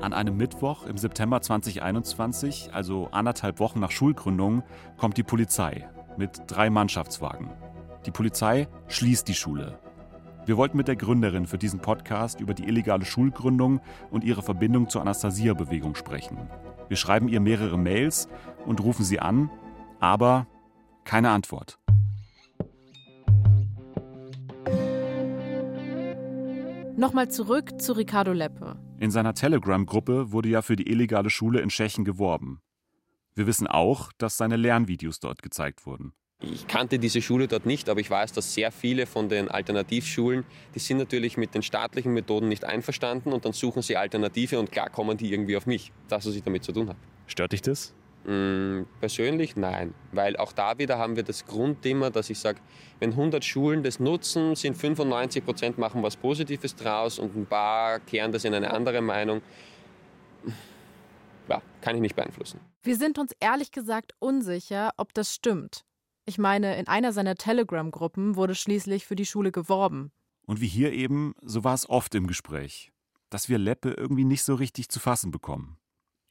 An 0.00 0.12
einem 0.12 0.36
Mittwoch 0.36 0.86
im 0.86 0.96
September 0.96 1.40
2021, 1.40 2.70
also 2.72 3.08
anderthalb 3.10 3.58
Wochen 3.58 3.80
nach 3.80 3.90
Schulgründung, 3.90 4.62
kommt 4.96 5.16
die 5.16 5.24
Polizei 5.24 5.88
mit 6.16 6.42
drei 6.46 6.70
Mannschaftswagen. 6.70 7.50
Die 8.06 8.12
Polizei 8.12 8.68
schließt 8.86 9.26
die 9.26 9.34
Schule. 9.34 9.76
Wir 10.46 10.56
wollten 10.56 10.76
mit 10.76 10.86
der 10.86 10.94
Gründerin 10.94 11.46
für 11.46 11.58
diesen 11.58 11.80
Podcast 11.80 12.40
über 12.40 12.54
die 12.54 12.68
illegale 12.68 13.04
Schulgründung 13.04 13.80
und 14.12 14.22
ihre 14.22 14.42
Verbindung 14.42 14.88
zur 14.88 15.02
Anastasia-Bewegung 15.02 15.96
sprechen. 15.96 16.48
Wir 16.86 16.96
schreiben 16.96 17.28
ihr 17.28 17.40
mehrere 17.40 17.76
Mails 17.76 18.28
und 18.66 18.80
rufen 18.80 19.04
sie 19.04 19.18
an, 19.18 19.50
aber 19.98 20.46
keine 21.02 21.30
Antwort. 21.30 21.80
Nochmal 26.96 27.30
zurück 27.30 27.80
zu 27.80 27.94
Ricardo 27.94 28.32
Leppe. 28.32 28.76
In 29.00 29.12
seiner 29.12 29.32
Telegram-Gruppe 29.32 30.32
wurde 30.32 30.48
ja 30.48 30.60
für 30.60 30.74
die 30.74 30.90
illegale 30.90 31.30
Schule 31.30 31.60
in 31.60 31.68
Tschechien 31.68 32.04
geworben. 32.04 32.60
Wir 33.36 33.46
wissen 33.46 33.68
auch, 33.68 34.10
dass 34.18 34.36
seine 34.36 34.56
Lernvideos 34.56 35.20
dort 35.20 35.40
gezeigt 35.40 35.86
wurden. 35.86 36.14
Ich 36.40 36.66
kannte 36.66 36.98
diese 36.98 37.22
Schule 37.22 37.46
dort 37.46 37.64
nicht, 37.64 37.88
aber 37.88 38.00
ich 38.00 38.10
weiß, 38.10 38.32
dass 38.32 38.54
sehr 38.54 38.72
viele 38.72 39.06
von 39.06 39.28
den 39.28 39.48
Alternativschulen, 39.48 40.44
die 40.74 40.80
sind 40.80 40.98
natürlich 40.98 41.36
mit 41.36 41.54
den 41.54 41.62
staatlichen 41.62 42.12
Methoden 42.12 42.48
nicht 42.48 42.64
einverstanden 42.64 43.32
und 43.32 43.44
dann 43.44 43.52
suchen 43.52 43.82
sie 43.82 43.96
Alternative 43.96 44.58
und 44.58 44.72
klar 44.72 44.90
kommen 44.90 45.16
die 45.16 45.32
irgendwie 45.32 45.56
auf 45.56 45.66
mich, 45.66 45.92
das, 46.08 46.26
was 46.26 46.34
ich 46.34 46.42
damit 46.42 46.64
zu 46.64 46.72
tun 46.72 46.88
habe. 46.88 46.98
Stört 47.26 47.52
dich 47.52 47.62
das? 47.62 47.94
Mm, 48.28 48.82
persönlich 49.00 49.56
nein, 49.56 49.94
weil 50.12 50.36
auch 50.36 50.52
da 50.52 50.76
wieder 50.76 50.98
haben 50.98 51.16
wir 51.16 51.22
das 51.22 51.46
Grundthema, 51.46 52.10
dass 52.10 52.28
ich 52.28 52.38
sage, 52.38 52.60
wenn 52.98 53.12
100 53.12 53.42
Schulen 53.42 53.82
das 53.82 54.00
nutzen, 54.00 54.54
sind 54.54 54.76
95 54.76 55.42
Prozent 55.42 55.78
machen 55.78 56.02
was 56.02 56.14
Positives 56.16 56.76
draus 56.76 57.18
und 57.18 57.34
ein 57.34 57.46
paar 57.46 58.00
kehren 58.00 58.30
das 58.30 58.44
in 58.44 58.52
eine 58.52 58.70
andere 58.70 59.00
Meinung. 59.00 59.40
Ja, 61.48 61.62
kann 61.80 61.94
ich 61.94 62.02
nicht 62.02 62.16
beeinflussen. 62.16 62.60
Wir 62.82 62.96
sind 62.96 63.18
uns 63.18 63.32
ehrlich 63.40 63.70
gesagt 63.70 64.12
unsicher, 64.18 64.90
ob 64.98 65.14
das 65.14 65.34
stimmt. 65.34 65.86
Ich 66.26 66.36
meine, 66.36 66.78
in 66.78 66.86
einer 66.86 67.14
seiner 67.14 67.34
Telegram-Gruppen 67.34 68.36
wurde 68.36 68.54
schließlich 68.54 69.06
für 69.06 69.16
die 69.16 69.24
Schule 69.24 69.52
geworben. 69.52 70.12
Und 70.44 70.60
wie 70.60 70.68
hier 70.68 70.92
eben, 70.92 71.32
so 71.40 71.64
war 71.64 71.72
es 71.72 71.88
oft 71.88 72.14
im 72.14 72.26
Gespräch, 72.26 72.92
dass 73.30 73.48
wir 73.48 73.56
Leppe 73.56 73.92
irgendwie 73.92 74.24
nicht 74.24 74.42
so 74.42 74.54
richtig 74.54 74.90
zu 74.90 75.00
fassen 75.00 75.30
bekommen. 75.30 75.78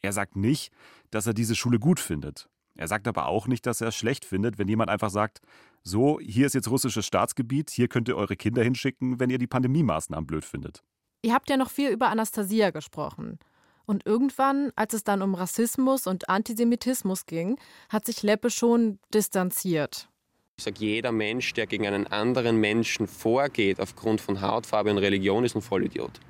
Er 0.07 0.13
sagt 0.13 0.37
nicht, 0.37 0.71
dass 1.11 1.27
er 1.27 1.33
diese 1.33 1.53
Schule 1.53 1.79
gut 1.79 1.99
findet. 1.99 2.47
Er 2.77 2.87
sagt 2.87 3.09
aber 3.09 3.25
auch 3.25 3.45
nicht, 3.45 3.65
dass 3.65 3.81
er 3.81 3.89
es 3.89 3.95
schlecht 3.97 4.23
findet, 4.23 4.57
wenn 4.57 4.69
jemand 4.69 4.89
einfach 4.89 5.09
sagt, 5.09 5.41
so, 5.83 6.17
hier 6.21 6.45
ist 6.45 6.55
jetzt 6.55 6.69
russisches 6.69 7.05
Staatsgebiet, 7.05 7.69
hier 7.71 7.89
könnt 7.89 8.07
ihr 8.07 8.15
eure 8.15 8.37
Kinder 8.37 8.63
hinschicken, 8.63 9.19
wenn 9.19 9.29
ihr 9.29 9.37
die 9.37 9.47
Pandemie-Maßnahmen 9.47 10.25
blöd 10.25 10.45
findet. 10.45 10.81
Ihr 11.23 11.33
habt 11.33 11.49
ja 11.49 11.57
noch 11.57 11.69
viel 11.69 11.89
über 11.89 12.07
Anastasia 12.07 12.69
gesprochen. 12.69 13.37
Und 13.85 14.05
irgendwann, 14.05 14.71
als 14.77 14.93
es 14.93 15.03
dann 15.03 15.21
um 15.21 15.35
Rassismus 15.35 16.07
und 16.07 16.29
Antisemitismus 16.29 17.25
ging, 17.25 17.59
hat 17.89 18.05
sich 18.05 18.23
Leppe 18.23 18.49
schon 18.49 18.99
distanziert. 19.13 20.07
Ich 20.55 20.63
sage, 20.63 20.77
jeder 20.79 21.11
Mensch, 21.11 21.53
der 21.53 21.67
gegen 21.67 21.85
einen 21.85 22.07
anderen 22.07 22.61
Menschen 22.61 23.07
vorgeht 23.07 23.81
aufgrund 23.81 24.21
von 24.21 24.39
Hautfarbe 24.39 24.89
und 24.89 24.99
Religion, 24.99 25.43
ist 25.43 25.55
ein 25.57 25.61
Vollidiot. 25.61 26.21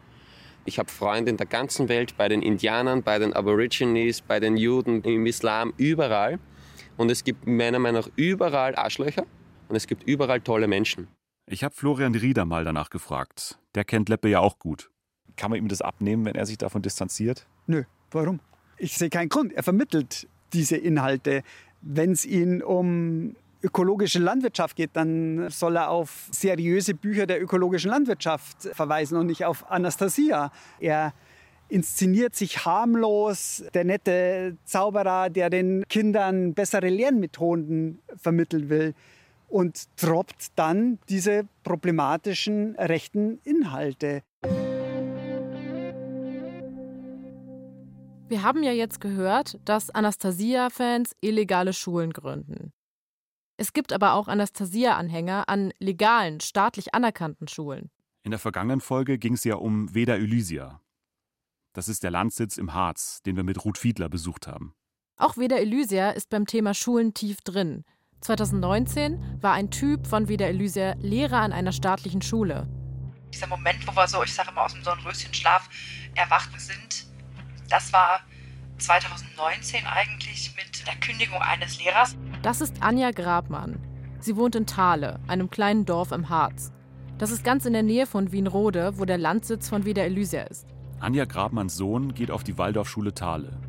Ich 0.67 0.80
habe 0.80 0.91
Freunde 0.91 1.32
in 1.32 1.38
der 1.38 1.45
ganzen 1.45 1.88
Welt, 1.88 2.17
bei 2.17 2.27
den 2.27 2.41
Indianern, 2.41 3.01
bei 3.01 3.19
den 3.19 3.32
Aborigines, 3.32 4.19
bei 4.19 4.41
den 4.41 4.58
Juden, 4.58 5.01
im 5.03 5.25
Islam, 5.25 5.73
überall. 5.77 6.39
Und 6.97 7.10
es 7.10 7.23
gibt 7.23 7.47
meiner 7.47 7.80
Meinung 7.80 8.01
nach 8.01 8.12
überall 8.17 8.75
Arschlöcher 8.75 9.25
und 9.69 9.77
es 9.77 9.88
gibt 9.88 10.03
überall 10.03 10.41
tolle 10.41 10.67
Menschen. 10.67 11.08
Ich 11.45 11.63
habe 11.63 11.73
Florian 11.73 12.13
Rieder 12.13 12.43
mal 12.43 12.65
danach 12.65 12.89
gefragt. 12.89 13.60
Der 13.75 13.86
kennt 13.86 14.10
Leppe 14.10 14.27
ja 14.27 14.41
auch 14.41 14.60
gut. 14.60 14.91
Kann 15.38 15.51
man 15.51 15.58
ihm 15.58 15.69
das 15.69 15.82
abnehmen, 15.82 16.25
wenn 16.25 16.36
er 16.36 16.45
sich 16.45 16.58
davon 16.58 16.82
distanziert? 16.82 17.47
Nö, 17.67 17.84
warum? 18.12 18.41
Ich 18.77 18.97
sehe 18.97 19.10
keinen 19.10 19.30
Grund. 19.30 19.53
Er 19.53 19.63
vermittelt 19.63 20.27
diese 20.51 20.75
Inhalte. 20.75 21.43
Wenn 21.82 22.12
es 22.12 22.25
ihn 22.25 22.62
um 22.62 23.38
ökologische 23.61 24.19
Landwirtschaft 24.19 24.75
geht, 24.75 24.91
dann 24.93 25.49
soll 25.49 25.77
er 25.77 25.89
auf 25.89 26.27
seriöse 26.31 26.93
Bücher 26.93 27.25
der 27.25 27.41
ökologischen 27.41 27.91
Landwirtschaft 27.91 28.69
verweisen 28.73 29.17
und 29.17 29.27
nicht 29.27 29.45
auf 29.45 29.69
Anastasia. 29.71 30.51
Er 30.79 31.13
inszeniert 31.69 32.35
sich 32.35 32.65
harmlos, 32.65 33.63
der 33.73 33.83
nette 33.83 34.57
Zauberer, 34.63 35.29
der 35.29 35.49
den 35.49 35.83
Kindern 35.89 36.53
bessere 36.53 36.89
Lernmethoden 36.89 37.99
vermitteln 38.15 38.69
will 38.69 38.93
und 39.47 39.87
droppt 40.01 40.47
dann 40.55 40.99
diese 41.09 41.47
problematischen 41.63 42.75
rechten 42.75 43.39
Inhalte. 43.43 44.23
Wir 48.29 48.43
haben 48.43 48.61
ja 48.61 48.73
jetzt 48.73 48.99
gehört, 48.99 49.57
dass 49.63 49.89
Anastasia-Fans 49.89 51.15
illegale 51.21 51.71
Schulen 51.71 52.11
gründen. 52.11 52.73
Es 53.59 53.73
gibt 53.73 53.91
aber 53.91 54.13
auch 54.13 54.27
Anastasia-Anhänger 54.27 55.49
an 55.49 55.73
legalen, 55.79 56.39
staatlich 56.39 56.93
anerkannten 56.93 57.47
Schulen. 57.47 57.89
In 58.21 58.29
der 58.29 58.39
vergangenen 58.39 58.81
Folge 58.81 59.17
ging 59.17 59.33
es 59.33 59.43
ja 59.43 59.55
um 59.55 59.93
Veda 59.95 60.15
Elysia. 60.15 60.79
Das 61.73 61.87
ist 61.87 62.03
der 62.03 62.11
Landsitz 62.11 62.57
im 62.57 62.75
Harz, 62.75 63.21
den 63.23 63.35
wir 63.35 63.43
mit 63.43 63.65
Ruth 63.65 63.79
Fiedler 63.79 64.09
besucht 64.09 64.45
haben. 64.45 64.75
Auch 65.17 65.37
Veda 65.37 65.55
Elysia 65.55 66.11
ist 66.11 66.29
beim 66.29 66.45
Thema 66.45 66.75
Schulen 66.75 67.15
tief 67.15 67.41
drin. 67.41 67.83
2019 68.21 69.41
war 69.41 69.53
ein 69.53 69.71
Typ 69.71 70.05
von 70.05 70.27
Veda 70.27 70.45
Elysia 70.45 70.93
Lehrer 70.99 71.41
an 71.41 71.51
einer 71.51 71.71
staatlichen 71.71 72.21
Schule. 72.21 72.67
Dieser 73.33 73.47
Moment, 73.47 73.87
wo 73.87 73.95
wir 73.95 74.07
so, 74.07 74.23
ich 74.23 74.33
sage 74.33 74.51
immer, 74.51 74.65
aus 74.65 74.73
dem 74.73 74.83
Sonnenröschenschlaf 74.83 75.67
erwacht 76.13 76.59
sind, 76.59 77.07
das 77.69 77.91
war 77.91 78.21
2019 78.77 79.85
eigentlich 79.87 80.55
mit 80.55 80.85
der 80.85 80.95
Kündigung 80.95 81.41
eines 81.41 81.79
Lehrers. 81.79 82.15
Das 82.47 82.62
ist 82.62 82.81
Anja 82.81 83.12
Grabmann. 83.12 83.77
Sie 84.21 84.38
wohnt 84.38 84.55
in 84.55 84.65
Thale, 84.65 85.19
einem 85.27 85.49
kleinen 85.49 85.86
Dorf 85.86 86.13
im 86.13 86.29
Harz. 86.29 86.71
Das 87.17 87.29
ist 87.29 87.43
ganz 87.43 87.65
in 87.65 87.73
der 87.73 87.83
Nähe 87.83 88.07
von 88.07 88.31
Wienrode, 88.31 88.97
wo 88.97 89.03
der 89.03 89.17
Landsitz 89.17 89.67
von 89.67 89.83
Wieder 89.83 90.05
Elysia 90.05 90.43
ist. 90.43 90.65
Anja 91.01 91.25
Grabmanns 91.25 91.75
Sohn 91.75 92.13
geht 92.13 92.31
auf 92.31 92.45
die 92.45 92.57
Waldorfschule 92.57 93.13
Thale. 93.13 93.60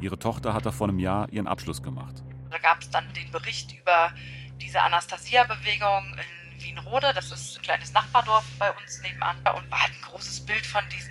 Ihre 0.00 0.20
Tochter 0.20 0.54
hat 0.54 0.66
da 0.66 0.70
vor 0.70 0.88
einem 0.88 1.00
Jahr 1.00 1.28
ihren 1.32 1.48
Abschluss 1.48 1.82
gemacht. 1.82 2.22
Da 2.52 2.58
gab 2.58 2.80
es 2.80 2.88
dann 2.90 3.12
den 3.14 3.28
Bericht 3.32 3.76
über 3.76 4.12
diese 4.60 4.80
Anastasia-Bewegung 4.82 6.04
in 6.14 6.62
Wienrode. 6.62 7.10
Das 7.16 7.32
ist 7.32 7.58
ein 7.58 7.62
kleines 7.62 7.92
Nachbardorf 7.92 8.44
bei 8.60 8.70
uns 8.70 9.02
nebenan. 9.02 9.36
Und 9.38 9.68
war 9.68 9.82
halt 9.82 9.94
ein 9.94 10.12
großes 10.12 10.46
Bild 10.46 10.64
von 10.64 10.84
diesen 10.96 11.10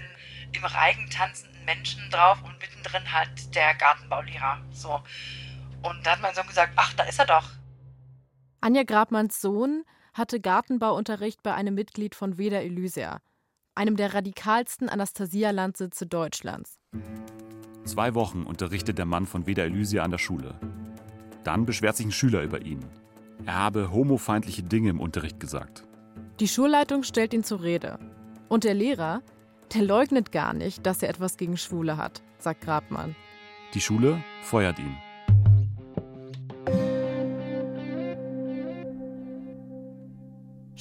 im 0.53 0.63
Reigen 0.63 1.09
tanzenden 1.09 1.65
Menschen 1.65 2.09
drauf 2.09 2.41
und 2.41 2.57
mittendrin 2.57 3.11
halt 3.11 3.53
der 3.53 3.75
Gartenbaulehrer. 3.75 4.59
So. 4.71 5.01
Und 5.83 6.05
da 6.05 6.11
hat 6.11 6.21
mein 6.21 6.33
Sohn 6.35 6.47
gesagt, 6.47 6.73
ach, 6.75 6.93
da 6.93 7.03
ist 7.03 7.19
er 7.19 7.25
doch. 7.25 7.49
Anja 8.61 8.83
Grabmanns 8.83 9.39
Sohn 9.39 9.83
hatte 10.13 10.39
Gartenbauunterricht 10.39 11.43
bei 11.43 11.53
einem 11.53 11.75
Mitglied 11.75 12.15
von 12.15 12.37
Veda 12.37 12.57
Elysia, 12.57 13.19
einem 13.75 13.95
der 13.95 14.13
radikalsten 14.13 14.89
Anastasia-Landsitze 14.89 16.07
Deutschlands. 16.07 16.79
Zwei 17.85 18.15
Wochen 18.15 18.43
unterrichtet 18.43 18.97
der 18.97 19.05
Mann 19.05 19.25
von 19.27 19.45
Veda 19.45 19.63
Elysia 19.63 20.03
an 20.03 20.11
der 20.11 20.17
Schule. 20.17 20.59
Dann 21.43 21.65
beschwert 21.65 21.95
sich 21.95 22.07
ein 22.07 22.11
Schüler 22.11 22.41
über 22.41 22.61
ihn. 22.61 22.83
Er 23.45 23.55
habe 23.55 23.91
homofeindliche 23.91 24.63
Dinge 24.63 24.89
im 24.89 24.99
Unterricht 24.99 25.39
gesagt. 25.39 25.83
Die 26.39 26.47
Schulleitung 26.47 27.03
stellt 27.03 27.33
ihn 27.33 27.43
zur 27.43 27.61
Rede. 27.61 27.99
Und 28.49 28.63
der 28.63 28.73
Lehrer, 28.73 29.21
der 29.73 29.83
leugnet 29.83 30.31
gar 30.31 30.53
nicht, 30.53 30.85
dass 30.85 31.01
er 31.01 31.09
etwas 31.09 31.37
gegen 31.37 31.57
Schwule 31.57 31.97
hat, 31.97 32.21
sagt 32.39 32.61
Grabmann. 32.61 33.15
Die 33.73 33.81
Schule 33.81 34.21
feuert 34.41 34.79
ihn. 34.79 34.97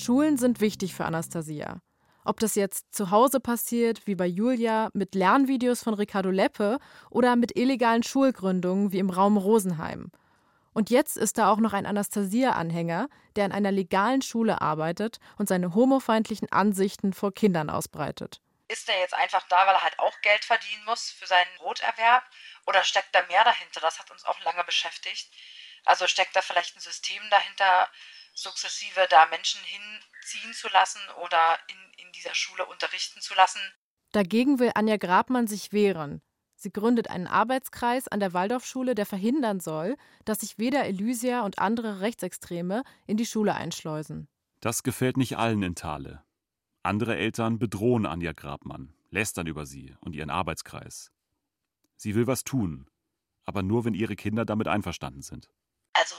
Schulen 0.06 0.38
sind 0.38 0.60
wichtig 0.60 0.94
für 0.94 1.04
Anastasia. 1.04 1.80
Ob 2.24 2.38
das 2.38 2.54
jetzt 2.54 2.94
zu 2.94 3.10
Hause 3.10 3.40
passiert, 3.40 4.06
wie 4.06 4.14
bei 4.14 4.26
Julia, 4.26 4.88
mit 4.92 5.16
Lernvideos 5.16 5.82
von 5.82 5.94
Ricardo 5.94 6.30
Leppe 6.30 6.78
oder 7.10 7.34
mit 7.34 7.56
illegalen 7.56 8.04
Schulgründungen 8.04 8.92
wie 8.92 9.00
im 9.00 9.10
Raum 9.10 9.36
Rosenheim. 9.36 10.12
Und 10.74 10.90
jetzt 10.90 11.16
ist 11.16 11.38
da 11.38 11.50
auch 11.50 11.56
noch 11.56 11.72
ein 11.72 11.86
Anastasia-Anhänger, 11.86 13.08
der 13.34 13.46
in 13.46 13.50
einer 13.50 13.72
legalen 13.72 14.22
Schule 14.22 14.60
arbeitet 14.60 15.18
und 15.38 15.48
seine 15.48 15.74
homofeindlichen 15.74 16.52
Ansichten 16.52 17.12
vor 17.12 17.34
Kindern 17.34 17.68
ausbreitet. 17.68 18.40
Ist 18.68 18.88
er 18.88 19.00
jetzt 19.00 19.14
einfach 19.14 19.42
da, 19.48 19.66
weil 19.66 19.74
er 19.74 19.82
halt 19.82 19.98
auch 19.98 20.20
Geld 20.20 20.44
verdienen 20.44 20.84
muss 20.84 21.10
für 21.10 21.26
seinen 21.26 21.50
Broterwerb? 21.56 22.22
Oder 22.68 22.84
steckt 22.84 23.12
da 23.12 23.26
mehr 23.26 23.42
dahinter? 23.42 23.80
Das 23.80 23.98
hat 23.98 24.12
uns 24.12 24.24
auch 24.24 24.38
lange 24.44 24.62
beschäftigt. 24.62 25.28
Also 25.84 26.06
steckt 26.06 26.36
da 26.36 26.42
vielleicht 26.42 26.76
ein 26.76 26.80
System 26.80 27.22
dahinter, 27.28 27.88
sukzessive 28.36 29.06
da 29.10 29.26
Menschen 29.26 29.60
hinziehen 29.64 30.52
zu 30.52 30.68
lassen 30.68 31.00
oder 31.24 31.58
in, 31.68 32.04
in 32.06 32.12
dieser 32.12 32.34
Schule 32.34 32.66
unterrichten 32.66 33.20
zu 33.20 33.34
lassen. 33.34 33.60
Dagegen 34.12 34.58
will 34.58 34.70
Anja 34.74 34.98
Grabmann 34.98 35.46
sich 35.46 35.72
wehren. 35.72 36.22
Sie 36.54 36.72
gründet 36.72 37.08
einen 37.08 37.26
Arbeitskreis 37.26 38.08
an 38.08 38.20
der 38.20 38.32
Waldorfschule, 38.32 38.94
der 38.94 39.04
verhindern 39.04 39.60
soll, 39.60 39.96
dass 40.24 40.40
sich 40.40 40.58
weder 40.58 40.84
Elysia 40.84 41.42
und 41.42 41.58
andere 41.58 42.00
Rechtsextreme 42.00 42.82
in 43.06 43.16
die 43.16 43.26
Schule 43.26 43.54
einschleusen. 43.54 44.28
Das 44.60 44.82
gefällt 44.82 45.16
nicht 45.16 45.36
allen 45.36 45.62
in 45.62 45.74
Thale. 45.74 46.22
Andere 46.82 47.16
Eltern 47.16 47.58
bedrohen 47.58 48.06
Anja 48.06 48.32
Grabmann, 48.32 48.94
lästern 49.10 49.46
über 49.46 49.66
sie 49.66 49.94
und 50.00 50.14
ihren 50.14 50.30
Arbeitskreis. 50.30 51.10
Sie 51.96 52.14
will 52.14 52.26
was 52.26 52.44
tun, 52.44 52.88
aber 53.44 53.62
nur, 53.62 53.84
wenn 53.84 53.94
ihre 53.94 54.16
Kinder 54.16 54.44
damit 54.44 54.68
einverstanden 54.68 55.22
sind. 55.22 55.50
Also 55.92 56.16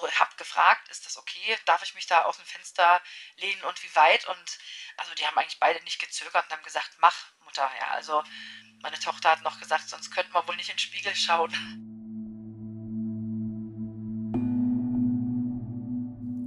gefragt, 0.57 0.89
ist 0.89 1.05
das 1.05 1.17
okay? 1.17 1.55
Darf 1.65 1.83
ich 1.83 1.93
mich 1.93 2.07
da 2.07 2.23
aus 2.23 2.37
dem 2.37 2.45
Fenster 2.45 2.99
lehnen 3.37 3.61
und 3.67 3.83
wie 3.83 3.95
weit? 3.95 4.27
Und 4.27 4.57
also 4.97 5.11
die 5.17 5.25
haben 5.25 5.37
eigentlich 5.37 5.59
beide 5.59 5.83
nicht 5.83 5.99
gezögert 5.99 6.45
und 6.45 6.51
haben 6.51 6.63
gesagt, 6.63 6.97
mach, 6.99 7.13
Mutter. 7.45 7.69
Ja, 7.79 7.93
also 7.93 8.23
meine 8.81 8.97
Tochter 8.97 9.29
hat 9.29 9.43
noch 9.43 9.59
gesagt, 9.59 9.87
sonst 9.87 10.09
könnten 10.09 10.33
wir 10.33 10.47
wohl 10.47 10.55
nicht 10.55 10.69
in 10.69 10.75
den 10.75 10.79
Spiegel 10.79 11.13
schauen. 11.15 11.51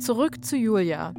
Zurück 0.01 0.45
zu 0.45 0.57
Julia. 0.57 1.15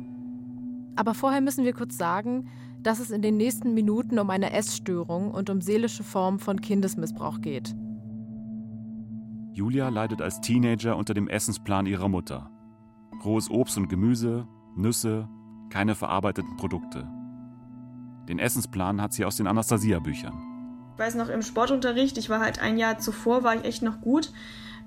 Aber 0.98 1.14
vorher 1.14 1.40
müssen 1.40 1.64
wir 1.64 1.74
kurz 1.74 1.96
sagen, 1.96 2.52
dass 2.82 3.00
es 3.00 3.12
in 3.12 3.22
den 3.22 3.38
nächsten 3.38 3.74
Minuten 3.74 4.20
um 4.20 4.30
eine 4.30 4.52
Essstörung 4.52 5.32
und 5.32 5.50
um 5.50 5.62
seelische 5.62 6.04
Form 6.04 6.40
von 6.40 6.60
Kindesmissbrauch 6.60 7.40
geht. 7.40 7.74
Julia 9.54 9.88
leidet 9.88 10.22
als 10.22 10.42
Teenager 10.42 10.98
unter 10.98 11.14
dem 11.14 11.30
Essensplan 11.30 11.86
ihrer 11.86 12.10
Mutter. 12.10 12.51
Rohes 13.24 13.50
Obst 13.50 13.78
und 13.78 13.88
Gemüse, 13.88 14.48
Nüsse, 14.76 15.28
keine 15.70 15.96
verarbeiteten 15.96 16.58
Produkte. 16.58 17.08
Den 18.28 18.40
Essensplan 18.40 19.02
hat 19.02 19.14
sie 19.14 19.26
aus 19.26 19.36
den 19.36 19.48
Anastasia-Büchern. 19.48 20.34
Ich 20.94 21.00
weiß 21.00 21.16
noch 21.16 21.30
im 21.30 21.42
Sportunterricht, 21.42 22.18
ich 22.18 22.30
war 22.30 22.40
halt 22.40 22.60
ein 22.60 22.78
Jahr 22.78 23.00
zuvor, 23.00 23.44
war 23.44 23.56
ich 23.56 23.66
echt 23.66 23.82
noch 23.82 24.02
gut. 24.02 24.32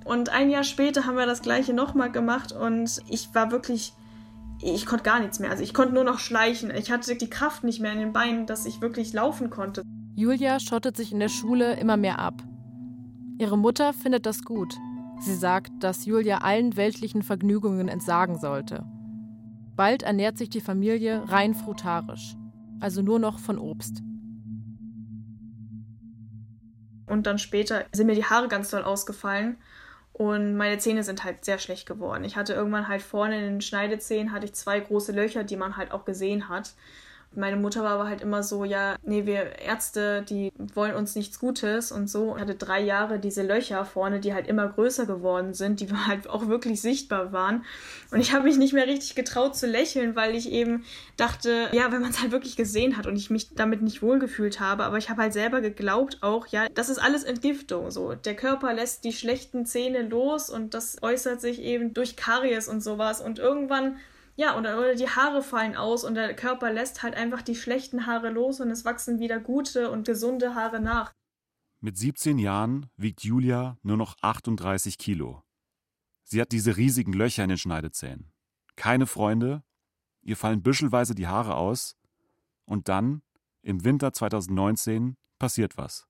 Und 0.04 0.28
ein 0.28 0.50
Jahr 0.50 0.64
später 0.64 1.06
haben 1.06 1.16
wir 1.16 1.26
das 1.26 1.42
gleiche 1.42 1.72
nochmal 1.72 2.12
gemacht 2.12 2.52
und 2.52 3.00
ich 3.08 3.34
war 3.34 3.50
wirklich, 3.50 3.94
ich 4.60 4.86
konnte 4.86 5.04
gar 5.04 5.18
nichts 5.20 5.40
mehr. 5.40 5.50
Also 5.50 5.62
ich 5.62 5.74
konnte 5.74 5.94
nur 5.94 6.04
noch 6.04 6.18
schleichen. 6.18 6.70
Ich 6.70 6.90
hatte 6.90 7.16
die 7.16 7.30
Kraft 7.30 7.64
nicht 7.64 7.80
mehr 7.80 7.92
in 7.92 7.98
den 7.98 8.12
Beinen, 8.12 8.46
dass 8.46 8.66
ich 8.66 8.80
wirklich 8.80 9.12
laufen 9.12 9.50
konnte. 9.50 9.82
Julia 10.14 10.60
schottet 10.60 10.96
sich 10.96 11.10
in 11.10 11.20
der 11.20 11.28
Schule 11.28 11.74
immer 11.76 11.96
mehr 11.96 12.18
ab. 12.18 12.42
Ihre 13.38 13.58
Mutter 13.58 13.92
findet 13.92 14.26
das 14.26 14.42
gut. 14.44 14.74
Sie 15.24 15.34
sagt, 15.34 15.72
dass 15.82 16.04
Julia 16.04 16.38
allen 16.42 16.76
weltlichen 16.76 17.22
Vergnügungen 17.22 17.88
entsagen 17.88 18.38
sollte. 18.38 18.84
Bald 19.74 20.02
ernährt 20.02 20.37
sich 20.37 20.50
die 20.50 20.60
Familie 20.60 21.22
rein 21.26 21.54
frutarisch, 21.54 22.37
also 22.78 23.00
nur 23.00 23.18
noch 23.18 23.38
von 23.38 23.58
Obst. 23.58 24.02
Und 27.06 27.26
dann 27.26 27.38
später 27.38 27.87
sind 27.92 28.06
mir 28.06 28.14
die 28.14 28.26
Haare 28.26 28.48
ganz 28.48 28.68
doll 28.68 28.82
ausgefallen 28.82 29.56
und 30.12 30.58
meine 30.58 30.76
Zähne 30.76 31.02
sind 31.02 31.24
halt 31.24 31.42
sehr 31.46 31.58
schlecht 31.58 31.87
geworden. 31.87 32.24
Ich 32.24 32.37
hatte 32.37 32.52
irgendwann 32.52 32.88
halt 32.88 33.00
vorne 33.00 33.38
in 33.38 33.44
den 33.44 33.60
Schneidezähnen 33.62 34.30
hatte 34.30 34.44
ich 34.44 34.52
zwei 34.52 34.78
große 34.78 35.12
Löcher, 35.12 35.42
die 35.42 35.56
man 35.56 35.78
halt 35.78 35.90
auch 35.90 36.04
gesehen 36.04 36.50
hat. 36.50 36.74
Meine 37.36 37.56
Mutter 37.56 37.82
war 37.82 37.92
aber 37.92 38.08
halt 38.08 38.20
immer 38.20 38.42
so, 38.42 38.64
ja, 38.64 38.96
nee, 39.02 39.26
wir 39.26 39.58
Ärzte, 39.58 40.22
die 40.22 40.52
wollen 40.74 40.94
uns 40.94 41.14
nichts 41.14 41.38
Gutes 41.38 41.92
und 41.92 42.08
so. 42.08 42.34
Ich 42.36 42.40
hatte 42.40 42.54
drei 42.54 42.80
Jahre 42.80 43.18
diese 43.18 43.42
Löcher 43.42 43.84
vorne, 43.84 44.20
die 44.20 44.34
halt 44.34 44.46
immer 44.46 44.68
größer 44.68 45.06
geworden 45.06 45.54
sind, 45.54 45.80
die 45.80 45.88
halt 46.06 46.28
auch 46.28 46.48
wirklich 46.48 46.80
sichtbar 46.80 47.32
waren. 47.32 47.64
Und 48.10 48.20
ich 48.20 48.32
habe 48.32 48.44
mich 48.44 48.56
nicht 48.56 48.72
mehr 48.72 48.86
richtig 48.86 49.14
getraut 49.14 49.56
zu 49.56 49.66
lächeln, 49.66 50.16
weil 50.16 50.34
ich 50.34 50.50
eben 50.50 50.84
dachte, 51.16 51.68
ja, 51.72 51.90
wenn 51.92 52.00
man 52.00 52.10
es 52.10 52.20
halt 52.20 52.32
wirklich 52.32 52.56
gesehen 52.56 52.96
hat 52.96 53.06
und 53.06 53.16
ich 53.16 53.30
mich 53.30 53.54
damit 53.54 53.82
nicht 53.82 54.02
wohlgefühlt 54.02 54.60
habe. 54.60 54.84
Aber 54.84 54.98
ich 54.98 55.10
habe 55.10 55.22
halt 55.22 55.32
selber 55.32 55.60
geglaubt 55.60 56.18
auch, 56.22 56.46
ja, 56.46 56.66
das 56.74 56.88
ist 56.88 56.98
alles 56.98 57.24
Entgiftung. 57.24 57.90
So, 57.90 58.14
der 58.14 58.36
Körper 58.36 58.72
lässt 58.72 59.04
die 59.04 59.12
schlechten 59.12 59.66
Zähne 59.66 60.02
los 60.02 60.50
und 60.50 60.74
das 60.74 61.02
äußert 61.02 61.40
sich 61.40 61.60
eben 61.60 61.94
durch 61.94 62.16
Karies 62.16 62.68
und 62.68 62.82
sowas. 62.82 63.20
Und 63.20 63.38
irgendwann 63.38 63.96
ja, 64.36 64.58
oder, 64.58 64.78
oder 64.78 64.94
die 64.94 65.08
Haare 65.08 65.42
fallen 65.42 65.76
aus 65.76 66.04
und 66.04 66.14
der 66.14 66.34
Körper 66.34 66.72
lässt 66.72 67.02
halt 67.02 67.14
einfach 67.14 67.42
die 67.42 67.54
schlechten 67.54 68.06
Haare 68.06 68.30
los 68.30 68.60
und 68.60 68.70
es 68.70 68.84
wachsen 68.84 69.20
wieder 69.20 69.38
gute 69.38 69.90
und 69.90 70.06
gesunde 70.06 70.54
Haare 70.54 70.80
nach. 70.80 71.12
Mit 71.80 71.96
17 71.96 72.38
Jahren 72.38 72.90
wiegt 72.96 73.22
Julia 73.22 73.78
nur 73.82 73.96
noch 73.96 74.16
38 74.22 74.98
Kilo. 74.98 75.42
Sie 76.24 76.40
hat 76.40 76.52
diese 76.52 76.76
riesigen 76.76 77.12
Löcher 77.12 77.44
in 77.44 77.50
den 77.50 77.58
Schneidezähnen. 77.58 78.32
Keine 78.76 79.06
Freunde, 79.06 79.62
ihr 80.22 80.36
fallen 80.36 80.62
büschelweise 80.62 81.14
die 81.14 81.28
Haare 81.28 81.56
aus 81.56 81.96
und 82.64 82.88
dann, 82.88 83.22
im 83.62 83.84
Winter 83.84 84.12
2019, 84.12 85.16
passiert 85.38 85.76
was. 85.76 86.08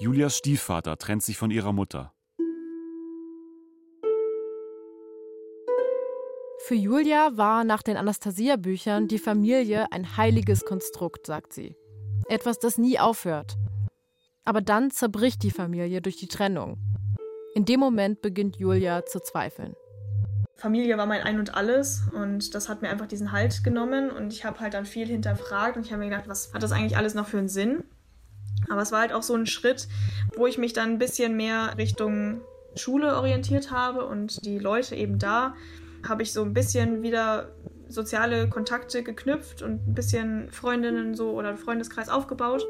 Julias 0.00 0.36
Stiefvater 0.36 0.98
trennt 0.98 1.22
sich 1.22 1.38
von 1.38 1.50
ihrer 1.50 1.72
Mutter. 1.72 2.14
Für 6.66 6.74
Julia 6.74 7.36
war 7.36 7.62
nach 7.62 7.82
den 7.82 7.98
Anastasia-Büchern 7.98 9.06
die 9.06 9.18
Familie 9.18 9.92
ein 9.92 10.16
heiliges 10.16 10.64
Konstrukt, 10.64 11.26
sagt 11.26 11.52
sie. 11.52 11.76
Etwas, 12.26 12.58
das 12.58 12.78
nie 12.78 12.98
aufhört. 12.98 13.58
Aber 14.46 14.62
dann 14.62 14.90
zerbricht 14.90 15.42
die 15.42 15.50
Familie 15.50 16.00
durch 16.00 16.16
die 16.16 16.26
Trennung. 16.26 16.78
In 17.54 17.66
dem 17.66 17.80
Moment 17.80 18.22
beginnt 18.22 18.56
Julia 18.56 19.04
zu 19.04 19.20
zweifeln. 19.20 19.74
Familie 20.54 20.96
war 20.96 21.04
mein 21.04 21.20
Ein 21.20 21.38
und 21.38 21.54
Alles 21.54 22.04
und 22.14 22.54
das 22.54 22.70
hat 22.70 22.80
mir 22.80 22.88
einfach 22.88 23.08
diesen 23.08 23.30
Halt 23.30 23.62
genommen 23.62 24.10
und 24.10 24.32
ich 24.32 24.46
habe 24.46 24.60
halt 24.60 24.72
dann 24.72 24.86
viel 24.86 25.06
hinterfragt 25.06 25.76
und 25.76 25.84
ich 25.84 25.92
habe 25.92 26.02
mir 26.02 26.08
gedacht, 26.08 26.28
was 26.28 26.54
hat 26.54 26.62
das 26.62 26.72
eigentlich 26.72 26.96
alles 26.96 27.12
noch 27.12 27.26
für 27.26 27.36
einen 27.36 27.50
Sinn? 27.50 27.84
Aber 28.70 28.80
es 28.80 28.90
war 28.90 29.00
halt 29.00 29.12
auch 29.12 29.22
so 29.22 29.34
ein 29.34 29.44
Schritt, 29.44 29.86
wo 30.34 30.46
ich 30.46 30.56
mich 30.56 30.72
dann 30.72 30.92
ein 30.92 30.98
bisschen 30.98 31.36
mehr 31.36 31.76
Richtung 31.76 32.40
Schule 32.74 33.16
orientiert 33.16 33.70
habe 33.70 34.06
und 34.06 34.46
die 34.46 34.58
Leute 34.58 34.96
eben 34.96 35.18
da 35.18 35.54
habe 36.08 36.22
ich 36.22 36.32
so 36.32 36.42
ein 36.42 36.52
bisschen 36.52 37.02
wieder 37.02 37.54
soziale 37.88 38.48
Kontakte 38.48 39.02
geknüpft 39.02 39.62
und 39.62 39.86
ein 39.86 39.94
bisschen 39.94 40.50
Freundinnen 40.50 41.14
so 41.14 41.32
oder 41.32 41.56
Freundeskreis 41.56 42.08
aufgebaut. 42.08 42.66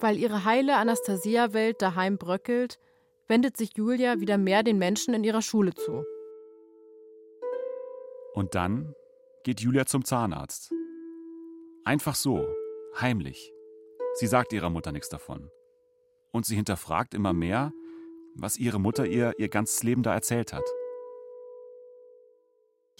Weil 0.00 0.16
ihre 0.16 0.44
heile 0.44 0.76
Anastasia-Welt 0.76 1.82
daheim 1.82 2.18
bröckelt, 2.18 2.78
wendet 3.28 3.56
sich 3.56 3.76
Julia 3.76 4.20
wieder 4.20 4.38
mehr 4.38 4.62
den 4.62 4.78
Menschen 4.78 5.14
in 5.14 5.24
ihrer 5.24 5.42
Schule 5.42 5.74
zu. 5.74 6.04
Und 8.34 8.54
dann 8.54 8.94
geht 9.44 9.60
Julia 9.60 9.86
zum 9.86 10.04
Zahnarzt. 10.04 10.72
Einfach 11.84 12.14
so, 12.14 12.46
heimlich. 13.00 13.52
Sie 14.14 14.26
sagt 14.26 14.52
ihrer 14.52 14.70
Mutter 14.70 14.92
nichts 14.92 15.08
davon. 15.08 15.50
Und 16.32 16.46
sie 16.46 16.56
hinterfragt 16.56 17.14
immer 17.14 17.32
mehr, 17.32 17.72
was 18.34 18.56
ihre 18.56 18.78
Mutter 18.78 19.06
ihr 19.06 19.34
ihr 19.38 19.48
ganzes 19.48 19.82
Leben 19.82 20.02
da 20.02 20.14
erzählt 20.14 20.52
hat. 20.52 20.64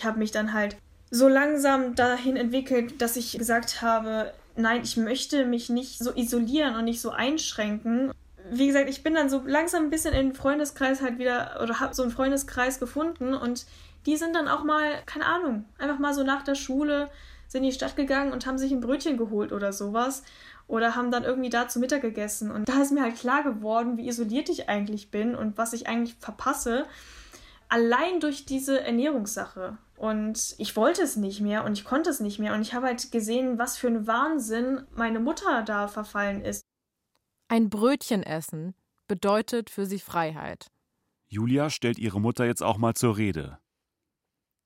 Ich 0.01 0.07
habe 0.07 0.19
mich 0.19 0.31
dann 0.31 0.55
halt 0.55 0.79
so 1.11 1.29
langsam 1.29 1.95
dahin 1.95 2.39
entwickelt, 2.39 3.03
dass 3.03 3.17
ich 3.17 3.37
gesagt 3.37 3.83
habe, 3.83 4.33
nein, 4.57 4.81
ich 4.83 4.97
möchte 4.97 5.45
mich 5.45 5.69
nicht 5.69 5.99
so 5.99 6.17
isolieren 6.17 6.75
und 6.75 6.87
nicht 6.87 7.03
so 7.03 7.11
einschränken. 7.11 8.11
wie 8.51 8.67
gesagt, 8.67 8.89
ich 8.89 9.03
bin 9.03 9.13
dann 9.13 9.29
so 9.29 9.43
langsam 9.45 9.85
ein 9.85 9.91
bisschen 9.91 10.15
in 10.15 10.29
den 10.29 10.35
Freundeskreis 10.35 11.03
halt 11.03 11.19
wieder 11.19 11.61
oder 11.63 11.81
habe 11.81 11.95
so 11.95 12.03
einen 12.03 12.13
Freundeskreis 12.13 12.81
gefunden 12.81 13.35
und 13.35 13.67
die 14.07 14.17
sind 14.17 14.35
dann 14.35 14.49
auch 14.49 14.65
mal, 14.65 15.03
keine 15.05 15.27
Ahnung, 15.27 15.67
einfach 15.77 15.99
mal 15.99 16.15
so 16.15 16.23
nach 16.23 16.45
der 16.45 16.55
Schule 16.55 17.11
sind 17.47 17.63
in 17.63 17.69
die 17.69 17.77
Stadt 17.77 17.95
gegangen 17.95 18.33
und 18.33 18.47
haben 18.47 18.57
sich 18.57 18.73
ein 18.73 18.81
Brötchen 18.81 19.19
geholt 19.19 19.53
oder 19.53 19.75
sowas 19.75 20.23
oder 20.67 20.97
haben 20.97 21.11
dann 21.11 21.25
irgendwie 21.25 21.51
da 21.51 21.69
zu 21.69 21.79
Mittag 21.79 22.01
gegessen 22.01 22.51
und 22.51 22.71
da 22.71 22.81
ist 22.81 22.91
mir 22.91 23.03
halt 23.03 23.17
klar 23.17 23.43
geworden, 23.43 23.99
wie 23.99 24.09
isoliert 24.09 24.49
ich 24.49 24.71
eigentlich 24.71 25.11
bin 25.11 25.35
und 25.35 25.59
was 25.59 25.75
ich 25.75 25.89
eigentlich 25.89 26.17
verpasse, 26.19 26.87
allein 27.69 28.21
durch 28.21 28.47
diese 28.47 28.81
Ernährungssache. 28.81 29.77
Und 30.01 30.55
ich 30.57 30.77
wollte 30.77 31.03
es 31.03 31.17
nicht 31.17 31.43
mehr 31.43 31.63
und 31.63 31.75
ich 31.75 31.85
konnte 31.85 32.09
es 32.09 32.21
nicht 32.21 32.39
mehr 32.39 32.55
und 32.55 32.63
ich 32.63 32.73
habe 32.73 32.87
halt 32.87 33.13
gesehen, 33.13 33.59
was 33.59 33.77
für 33.77 33.89
ein 33.89 34.07
Wahnsinn 34.07 34.87
meine 34.93 35.21
Mutter 35.21 35.63
da 35.63 35.89
verfallen 35.89 36.43
ist. 36.43 36.65
Ein 37.49 37.69
Brötchen 37.69 38.23
essen 38.23 38.75
bedeutet 39.09 39.69
für 39.69 39.85
sie 39.85 39.99
Freiheit. 39.99 40.69
Julia 41.29 41.69
stellt 41.69 41.99
ihre 41.99 42.19
Mutter 42.19 42.47
jetzt 42.47 42.63
auch 42.63 42.79
mal 42.79 42.95
zur 42.95 43.19
Rede. 43.19 43.59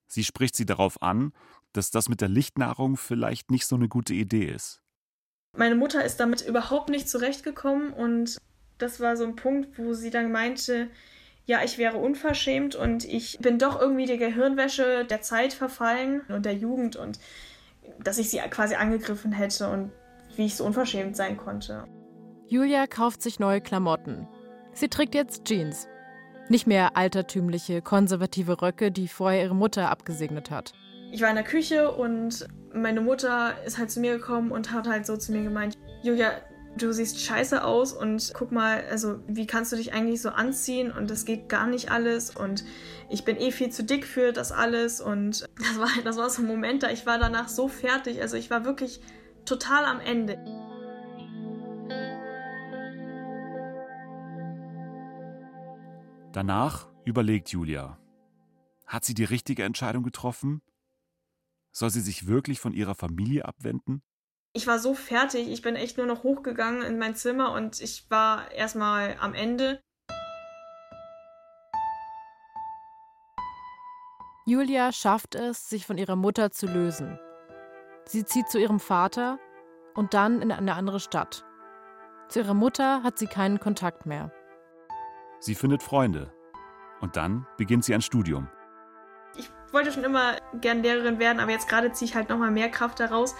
Sie 0.07 0.23
spricht 0.23 0.55
sie 0.55 0.67
darauf 0.67 1.03
an, 1.03 1.33
dass 1.73 1.91
das 1.91 2.09
mit 2.09 2.21
der 2.21 2.29
Lichtnahrung 2.29 2.97
vielleicht 2.97 3.51
nicht 3.51 3.67
so 3.67 3.75
eine 3.75 3.89
gute 3.89 4.15
Idee 4.15 4.45
ist. 4.45 4.83
Meine 5.57 5.75
Mutter 5.75 6.05
ist 6.05 6.21
damit 6.21 6.43
überhaupt 6.43 6.91
nicht 6.91 7.09
zurechtgekommen 7.09 7.93
und 7.93 8.39
das 8.79 9.01
war 9.01 9.17
so 9.17 9.25
ein 9.25 9.35
Punkt, 9.35 9.81
wo 9.81 9.95
sie 9.95 10.11
dann 10.11 10.31
meinte, 10.31 10.91
ja, 11.47 11.63
ich 11.63 11.79
wäre 11.79 11.99
unverschämt 11.99 12.75
und 12.75 13.05
ich 13.05 13.39
bin 13.41 13.59
doch 13.59 13.81
irgendwie 13.81 14.07
der 14.07 14.17
Gehirnwäsche 14.17 15.05
der 15.05 15.21
Zeit 15.21 15.53
verfallen 15.53 16.23
und 16.29 16.47
der 16.47 16.55
Jugend 16.55 16.97
und 16.97 17.19
dass 18.03 18.19
ich 18.19 18.31
sie 18.31 18.39
quasi 18.51 18.75
angegriffen 18.77 19.33
hätte 19.33 19.69
und 19.69 19.93
wie 20.37 20.47
ich 20.47 20.57
so 20.57 20.65
unverschämt 20.65 21.17
sein 21.17 21.37
konnte. 21.37 21.85
Julia 22.47 22.87
kauft 22.87 23.23
sich 23.23 23.39
neue 23.39 23.61
Klamotten. 23.61 24.27
Sie 24.73 24.89
trägt 24.89 25.15
jetzt 25.15 25.45
Jeans. 25.45 25.87
Nicht 26.49 26.67
mehr 26.67 26.97
altertümliche, 26.97 27.81
konservative 27.81 28.61
Röcke, 28.61 28.91
die 28.91 29.09
vorher 29.09 29.45
ihre 29.45 29.55
Mutter 29.55 29.91
abgesegnet 29.91 30.51
hat. 30.51 30.73
Ich 31.11 31.23
war 31.23 31.31
in 31.31 31.37
der 31.37 31.45
Küche 31.45 31.93
und 31.93 32.47
meine 32.73 33.01
Mutter 33.01 33.55
ist 33.65 33.79
halt 33.79 33.91
zu 33.91 34.01
mir 34.01 34.19
gekommen 34.19 34.51
und 34.51 34.73
hat 34.73 34.89
halt 34.89 35.07
so 35.07 35.17
zu 35.17 35.33
mir 35.33 35.43
gemeint, 35.43 35.79
Julia, 36.03 36.33
du 36.79 36.93
siehst 36.93 37.21
scheiße 37.21 37.65
aus 37.65 37.93
und 37.93 38.33
guck 38.35 38.53
mal, 38.53 38.85
also 38.91 39.21
wie 39.27 39.47
kannst 39.47 39.73
du 39.73 39.77
dich 39.77 39.93
eigentlich 39.93 40.21
so 40.21 40.31
anziehen 40.31 40.91
und 40.91 41.11
das 41.11 41.25
geht 41.25 41.49
gar 41.49 41.67
nicht 41.67 41.91
alles 41.91 42.35
und 42.35 42.65
ich 43.09 43.25
bin 43.25 43.37
eh 43.37 43.53
viel 43.53 43.71
zu 43.71 43.85
dick 43.85 44.07
für 44.07 44.33
das 44.33 44.53
alles 44.53 45.01
und 45.01 45.49
das 45.59 45.79
war, 45.79 45.89
das 46.05 46.17
war 46.17 46.31
so 46.31 46.43
ein 46.43 46.49
Moment 46.49 46.83
da, 46.83 46.91
ich 46.91 47.07
war 47.07 47.19
danach 47.19 47.49
so 47.49 47.69
fertig, 47.69 48.21
also 48.21 48.37
ich 48.37 48.51
war 48.51 48.65
wirklich 48.65 49.01
total 49.45 49.85
am 49.85 50.01
Ende. 50.01 50.39
Danach 56.33 56.89
überlegt 57.05 57.51
Julia. 57.51 57.99
Hat 58.87 59.05
sie 59.05 59.15
die 59.15 59.25
richtige 59.25 59.63
Entscheidung 59.63 60.03
getroffen? 60.03 60.63
Soll 61.71 61.91
sie 61.91 62.01
sich 62.01 62.27
wirklich 62.27 62.59
von 62.59 62.73
ihrer 62.73 62.97
Familie 62.97 63.45
abwenden? 63.45 64.03
Ich 64.57 64.69
war 64.69 64.79
so 64.79 64.95
fertig, 64.95 65.49
ich 65.51 65.63
bin 65.63 65.75
echt 65.75 65.99
nur 65.99 66.07
noch 66.07 66.23
hochgegangen 66.23 66.83
in 66.83 66.97
mein 66.97 67.17
Zimmer 67.17 67.51
und 67.51 67.81
ich 67.81 68.09
war 68.09 68.53
erstmal 68.53 69.17
am 69.21 69.35
Ende. 69.35 69.81
Julia 74.47 74.93
schafft 74.93 75.35
es, 75.35 75.69
sich 75.69 75.87
von 75.87 75.99
ihrer 75.99 76.15
Mutter 76.15 76.53
zu 76.53 76.67
lösen. 76.67 77.19
Sie 78.05 78.25
zieht 78.25 78.49
zu 78.49 78.61
ihrem 78.61 78.79
Vater 78.79 79.41
und 79.95 80.15
dann 80.15 80.41
in 80.41 80.53
eine 80.53 80.75
andere 80.75 81.01
Stadt. 81.01 81.45
Zu 82.29 82.39
ihrer 82.39 82.55
Mutter 82.55 83.03
hat 83.03 83.19
sie 83.19 83.27
keinen 83.27 83.59
Kontakt 83.59 84.07
mehr. 84.07 84.31
Sie 85.41 85.57
findet 85.57 85.83
Freunde. 85.83 86.33
Und 87.01 87.17
dann 87.17 87.45
beginnt 87.57 87.85
sie 87.85 87.95
ein 87.95 88.03
Studium. 88.03 88.49
Ich 89.75 89.77
wollte 89.77 89.91
schon 89.91 90.05
immer 90.05 90.37
gern 90.61 90.85
Lehrerin 90.85 91.19
werden, 91.19 91.41
aber 91.41 91.51
jetzt 91.51 91.69
gerade 91.69 91.91
ziehe 91.91 92.09
ich 92.09 92.15
halt 92.15 92.29
nochmal 92.29 92.53
mehr 92.53 92.69
Kraft 92.69 93.01
daraus, 93.01 93.35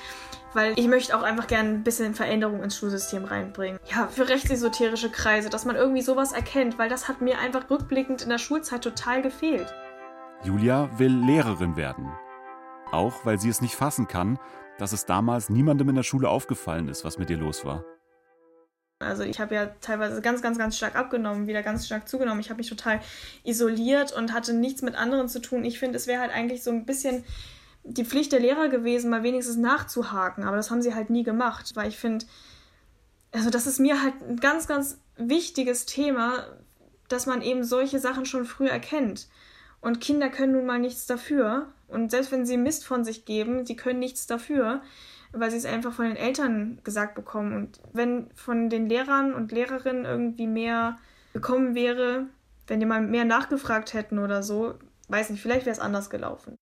weil 0.53 0.77
ich 0.77 0.89
möchte 0.89 1.17
auch 1.17 1.23
einfach 1.23 1.47
gern 1.47 1.67
ein 1.67 1.85
bisschen 1.85 2.13
Veränderung 2.17 2.61
ins 2.65 2.77
Schulsystem 2.77 3.25
reinbringen. 3.25 3.79
Ja, 3.87 4.09
für 4.09 4.29
rechtsesoterische 4.29 5.11
Kreise, 5.11 5.49
dass 5.49 5.65
man 5.65 5.77
irgendwie 5.77 6.03
sowas 6.03 6.33
erkennt, 6.33 6.77
weil 6.77 6.89
das 6.89 7.07
hat 7.07 7.21
mir 7.21 7.39
einfach 7.39 7.71
rückblickend 7.71 8.23
in 8.23 8.31
der 8.31 8.39
Schulzeit 8.39 8.83
total 8.83 9.23
gefehlt. 9.23 9.73
Julia 10.43 10.91
will 10.99 11.15
Lehrerin 11.25 11.77
werden. 11.77 12.11
Auch 12.91 13.25
weil 13.25 13.39
sie 13.39 13.49
es 13.49 13.61
nicht 13.61 13.77
fassen 13.77 14.09
kann, 14.09 14.41
dass 14.77 14.93
es 14.93 15.07
damals 15.07 15.51
niemandem 15.51 15.91
in 15.91 15.95
der 15.95 16.03
Schule 16.03 16.29
aufgefallen 16.29 16.89
ist, 16.89 17.05
was 17.05 17.17
mit 17.17 17.31
ihr 17.31 17.39
los 17.39 17.65
war. 17.65 17.85
Also 19.01 19.23
ich 19.23 19.41
habe 19.41 19.55
ja 19.55 19.67
teilweise 19.81 20.21
ganz, 20.21 20.41
ganz, 20.41 20.59
ganz 20.59 20.77
stark 20.77 20.97
abgenommen, 20.97 21.47
wieder 21.47 21.63
ganz 21.63 21.87
stark 21.87 22.09
zugenommen. 22.09 22.41
Ich 22.41 22.51
habe 22.51 22.59
mich 22.59 22.69
total 22.69 23.01
isoliert 23.43 24.13
und 24.13 24.33
hatte 24.33 24.55
nichts 24.55 24.83
mit 24.83 24.95
anderen 24.95 25.29
zu 25.29 25.41
tun. 25.41 25.65
Ich 25.65 25.79
finde, 25.79 25.97
es 25.97 26.07
wäre 26.07 26.21
halt 26.21 26.33
eigentlich 26.33 26.63
so 26.63 26.71
ein 26.71 26.87
bisschen 26.87 27.25
die 27.83 28.05
Pflicht 28.05 28.33
der 28.33 28.41
Lehrer 28.41 28.69
gewesen, 28.69 29.11
mal 29.11 29.23
wenigstens 29.23 29.57
nachzuhaken. 29.57 30.45
Aber 30.45 30.57
das 30.57 30.71
haben 30.71 30.81
sie 30.81 30.95
halt 30.95 31.11
nie 31.11 31.23
gemacht, 31.23 31.73
weil 31.75 31.89
ich 31.89 31.99
finde, 31.99 32.25
also 33.33 33.51
das 33.51 33.67
ist 33.67 33.81
mir 33.81 34.03
halt 34.03 34.15
ein 34.23 34.37
ganz, 34.37 34.67
ganz 34.67 34.99
wichtiges 35.17 35.87
Thema, 35.87 36.47
dass 37.09 37.27
man 37.27 37.43
eben 37.43 37.65
solche 37.65 37.99
Sachen 37.99 38.25
schon 38.25 38.47
früh 38.47 38.69
erkennt. 38.69 39.29
Und 39.81 40.01
Kinder 40.01 40.31
können 40.31 40.53
nun 40.53 40.67
mal 40.67 40.79
nichts 40.79 41.07
dafür. 41.07 41.69
Und 41.89 42.11
selbst 42.11 42.33
wenn 42.33 42.47
sie 42.47 42.57
Mist 42.57 42.87
von 42.87 43.05
sich 43.05 43.27
geben, 43.27 43.65
die 43.65 43.77
können 43.77 43.99
nichts 43.99 44.27
dafür 44.27 44.81
weil 45.35 45.51
sie 45.51 45.57
es 45.57 45.67
einfach 45.67 45.93
von 45.93 46.07
den 46.07 46.17
Eltern 46.17 46.79
gesagt 46.85 47.15
bekommen. 47.15 47.55
Und 47.55 47.81
wenn 47.93 48.31
von 48.35 48.71
den 48.71 48.89
Lehrern 48.89 49.35
und 49.35 49.53
Lehrerinnen 49.53 50.05
irgendwie 50.05 50.47
mehr 50.47 50.99
gekommen 51.33 51.75
wäre, 51.75 52.27
wenn 52.67 52.81
die 52.81 52.87
mal 52.87 53.03
mehr 53.03 53.25
nachgefragt 53.25 53.95
hätten 53.95 54.19
oder 54.19 54.43
so, 54.43 54.75
weiß 55.09 55.31
nicht, 55.31 55.43
vielleicht 55.43 55.67
wäre 55.67 55.75
es 55.75 55.81
anders 55.81 56.11
gelaufen. 56.11 56.57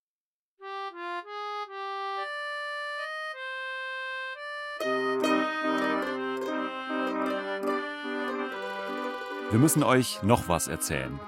Wir 9.51 9.59
müssen 9.59 9.83
euch 9.83 10.23
noch 10.23 10.49
was 10.49 10.67
erzählen. 10.67 11.21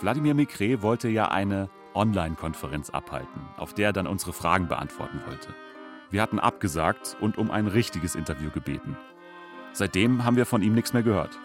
Wladimir 0.00 0.34
Mikre 0.34 0.82
wollte 0.82 1.08
ja 1.08 1.28
eine 1.28 1.70
Online-Konferenz 1.94 2.90
abhalten, 2.90 3.40
auf 3.56 3.72
der 3.72 3.86
er 3.86 3.92
dann 3.92 4.08
unsere 4.08 4.32
Fragen 4.32 4.66
beantworten 4.66 5.22
wollte. 5.26 5.54
Wir 6.10 6.22
hatten 6.22 6.38
abgesagt 6.38 7.16
und 7.20 7.38
um 7.38 7.50
ein 7.50 7.66
richtiges 7.66 8.14
Interview 8.14 8.50
gebeten. 8.50 8.96
Seitdem 9.72 10.24
haben 10.24 10.36
wir 10.36 10.46
von 10.46 10.62
ihm 10.62 10.74
nichts 10.74 10.92
mehr 10.92 11.02
gehört. 11.02 11.38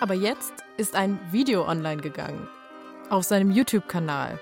Aber 0.00 0.14
jetzt 0.14 0.52
ist 0.76 0.94
ein 0.94 1.18
Video 1.30 1.66
online 1.66 2.02
gegangen. 2.02 2.48
Auf 3.10 3.24
seinem 3.24 3.50
YouTube-Kanal. 3.50 4.38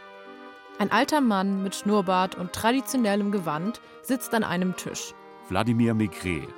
Ein 0.78 0.92
alter 0.92 1.20
Mann 1.20 1.62
mit 1.62 1.74
Schnurrbart 1.74 2.34
und 2.34 2.52
traditionellem 2.52 3.32
Gewand 3.32 3.80
sitzt 4.02 4.34
an 4.34 4.44
einem 4.44 4.76
Tisch. 4.76 5.14
Wladimir 5.48 5.94
Maigret. 5.94 6.48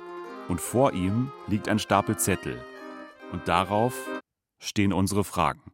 Und 0.47 0.59
vor 0.59 0.93
ihm 0.93 1.31
liegt 1.47 1.69
ein 1.69 1.79
Stapel 1.79 2.17
Zettel. 2.17 2.59
Und 3.31 3.47
darauf 3.47 3.93
stehen 4.57 4.91
unsere 4.91 5.23
Fragen. 5.23 5.68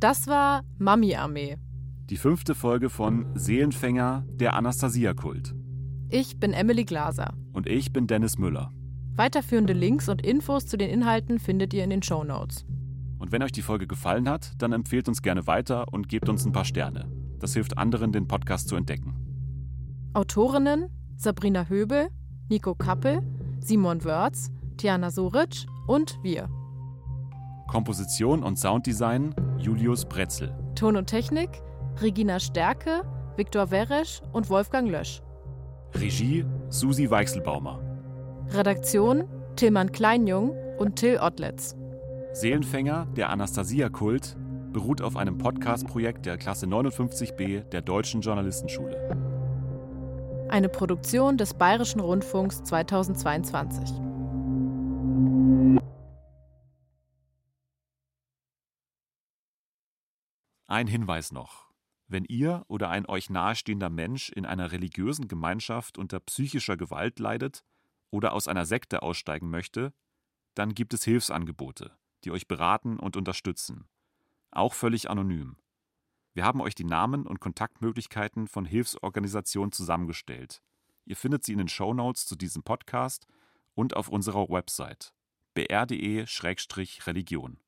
Das 0.00 0.26
war 0.26 0.62
Mami-Armee. 0.78 1.56
Die 2.10 2.18
fünfte 2.18 2.54
Folge 2.54 2.90
von 2.90 3.26
Seelenfänger, 3.34 4.26
der 4.28 4.54
Anastasia-Kult. 4.54 5.54
Ich 6.10 6.38
bin 6.38 6.52
Emily 6.52 6.84
Glaser. 6.84 7.32
Und 7.52 7.66
ich 7.66 7.92
bin 7.92 8.06
Dennis 8.06 8.38
Müller. 8.38 8.70
Weiterführende 9.14 9.72
Links 9.72 10.10
und 10.10 10.20
Infos 10.20 10.66
zu 10.66 10.76
den 10.76 10.90
Inhalten 10.90 11.38
findet 11.38 11.72
ihr 11.72 11.82
in 11.82 11.90
den 11.90 12.02
Show 12.02 12.22
Notes. 12.22 12.66
Und 13.18 13.32
wenn 13.32 13.42
euch 13.42 13.52
die 13.52 13.62
Folge 13.62 13.86
gefallen 13.86 14.28
hat, 14.28 14.52
dann 14.58 14.72
empfehlt 14.72 15.08
uns 15.08 15.22
gerne 15.22 15.46
weiter 15.46 15.90
und 15.92 16.08
gebt 16.08 16.28
uns 16.28 16.44
ein 16.44 16.52
paar 16.52 16.66
Sterne. 16.66 17.10
Das 17.38 17.54
hilft 17.54 17.78
anderen, 17.78 18.12
den 18.12 18.28
Podcast 18.28 18.68
zu 18.68 18.76
entdecken. 18.76 19.14
Autorinnen 20.12 20.90
Sabrina 21.16 21.68
Höbel, 21.68 22.08
Nico 22.50 22.74
Kappel, 22.74 23.22
Simon 23.60 24.04
Wörz, 24.04 24.50
Tiana 24.76 25.10
Soric 25.10 25.66
und 25.86 26.18
wir. 26.22 26.50
Komposition 27.66 28.42
und 28.42 28.58
Sounddesign 28.58 29.34
Julius 29.58 30.04
Pretzel. 30.04 30.54
Ton 30.74 30.96
und 30.96 31.06
Technik 31.06 31.50
Regina 32.00 32.38
Stärke, 32.38 33.02
Viktor 33.36 33.70
Weresch 33.70 34.20
und 34.32 34.50
Wolfgang 34.50 34.90
Lösch. 34.90 35.22
Regie 35.94 36.44
Susi 36.68 37.10
Weichselbaumer. 37.10 37.80
Redaktion 38.50 39.24
Tillmann 39.56 39.90
Kleinjung 39.90 40.52
und 40.78 40.96
Till 40.96 41.18
Ottlitz. 41.18 41.74
Seelenfänger, 42.32 43.06
der 43.16 43.30
Anastasia-Kult, 43.30 44.36
beruht 44.72 45.00
auf 45.00 45.16
einem 45.16 45.38
Podcast-Projekt 45.38 46.26
der 46.26 46.36
Klasse 46.36 46.66
59b 46.66 47.62
der 47.70 47.80
Deutschen 47.80 48.20
Journalistenschule. 48.20 49.16
Eine 50.50 50.68
Produktion 50.68 51.38
des 51.38 51.54
Bayerischen 51.54 52.00
Rundfunks 52.00 52.62
2022. 52.62 54.05
Ein 60.68 60.88
Hinweis 60.88 61.30
noch. 61.30 61.70
Wenn 62.08 62.24
ihr 62.24 62.64
oder 62.66 62.90
ein 62.90 63.06
euch 63.06 63.30
nahestehender 63.30 63.90
Mensch 63.90 64.30
in 64.30 64.46
einer 64.46 64.72
religiösen 64.72 65.28
Gemeinschaft 65.28 65.96
unter 65.96 66.18
psychischer 66.20 66.76
Gewalt 66.76 67.20
leidet 67.20 67.62
oder 68.10 68.32
aus 68.32 68.48
einer 68.48 68.66
Sekte 68.66 69.02
aussteigen 69.02 69.48
möchte, 69.48 69.94
dann 70.54 70.74
gibt 70.74 70.92
es 70.94 71.04
Hilfsangebote, 71.04 71.96
die 72.24 72.32
euch 72.32 72.48
beraten 72.48 72.98
und 72.98 73.16
unterstützen. 73.16 73.86
Auch 74.50 74.74
völlig 74.74 75.08
anonym. 75.10 75.56
Wir 76.34 76.44
haben 76.44 76.60
euch 76.60 76.74
die 76.74 76.84
Namen 76.84 77.26
und 77.26 77.40
Kontaktmöglichkeiten 77.40 78.48
von 78.48 78.64
Hilfsorganisationen 78.64 79.72
zusammengestellt. 79.72 80.62
Ihr 81.04 81.16
findet 81.16 81.44
sie 81.44 81.52
in 81.52 81.58
den 81.58 81.68
Shownotes 81.68 82.24
zu 82.26 82.36
diesem 82.36 82.62
Podcast 82.62 83.26
und 83.74 83.96
auf 83.96 84.08
unserer 84.08 84.48
Website 84.48 85.12
br.de-religion. 85.54 87.58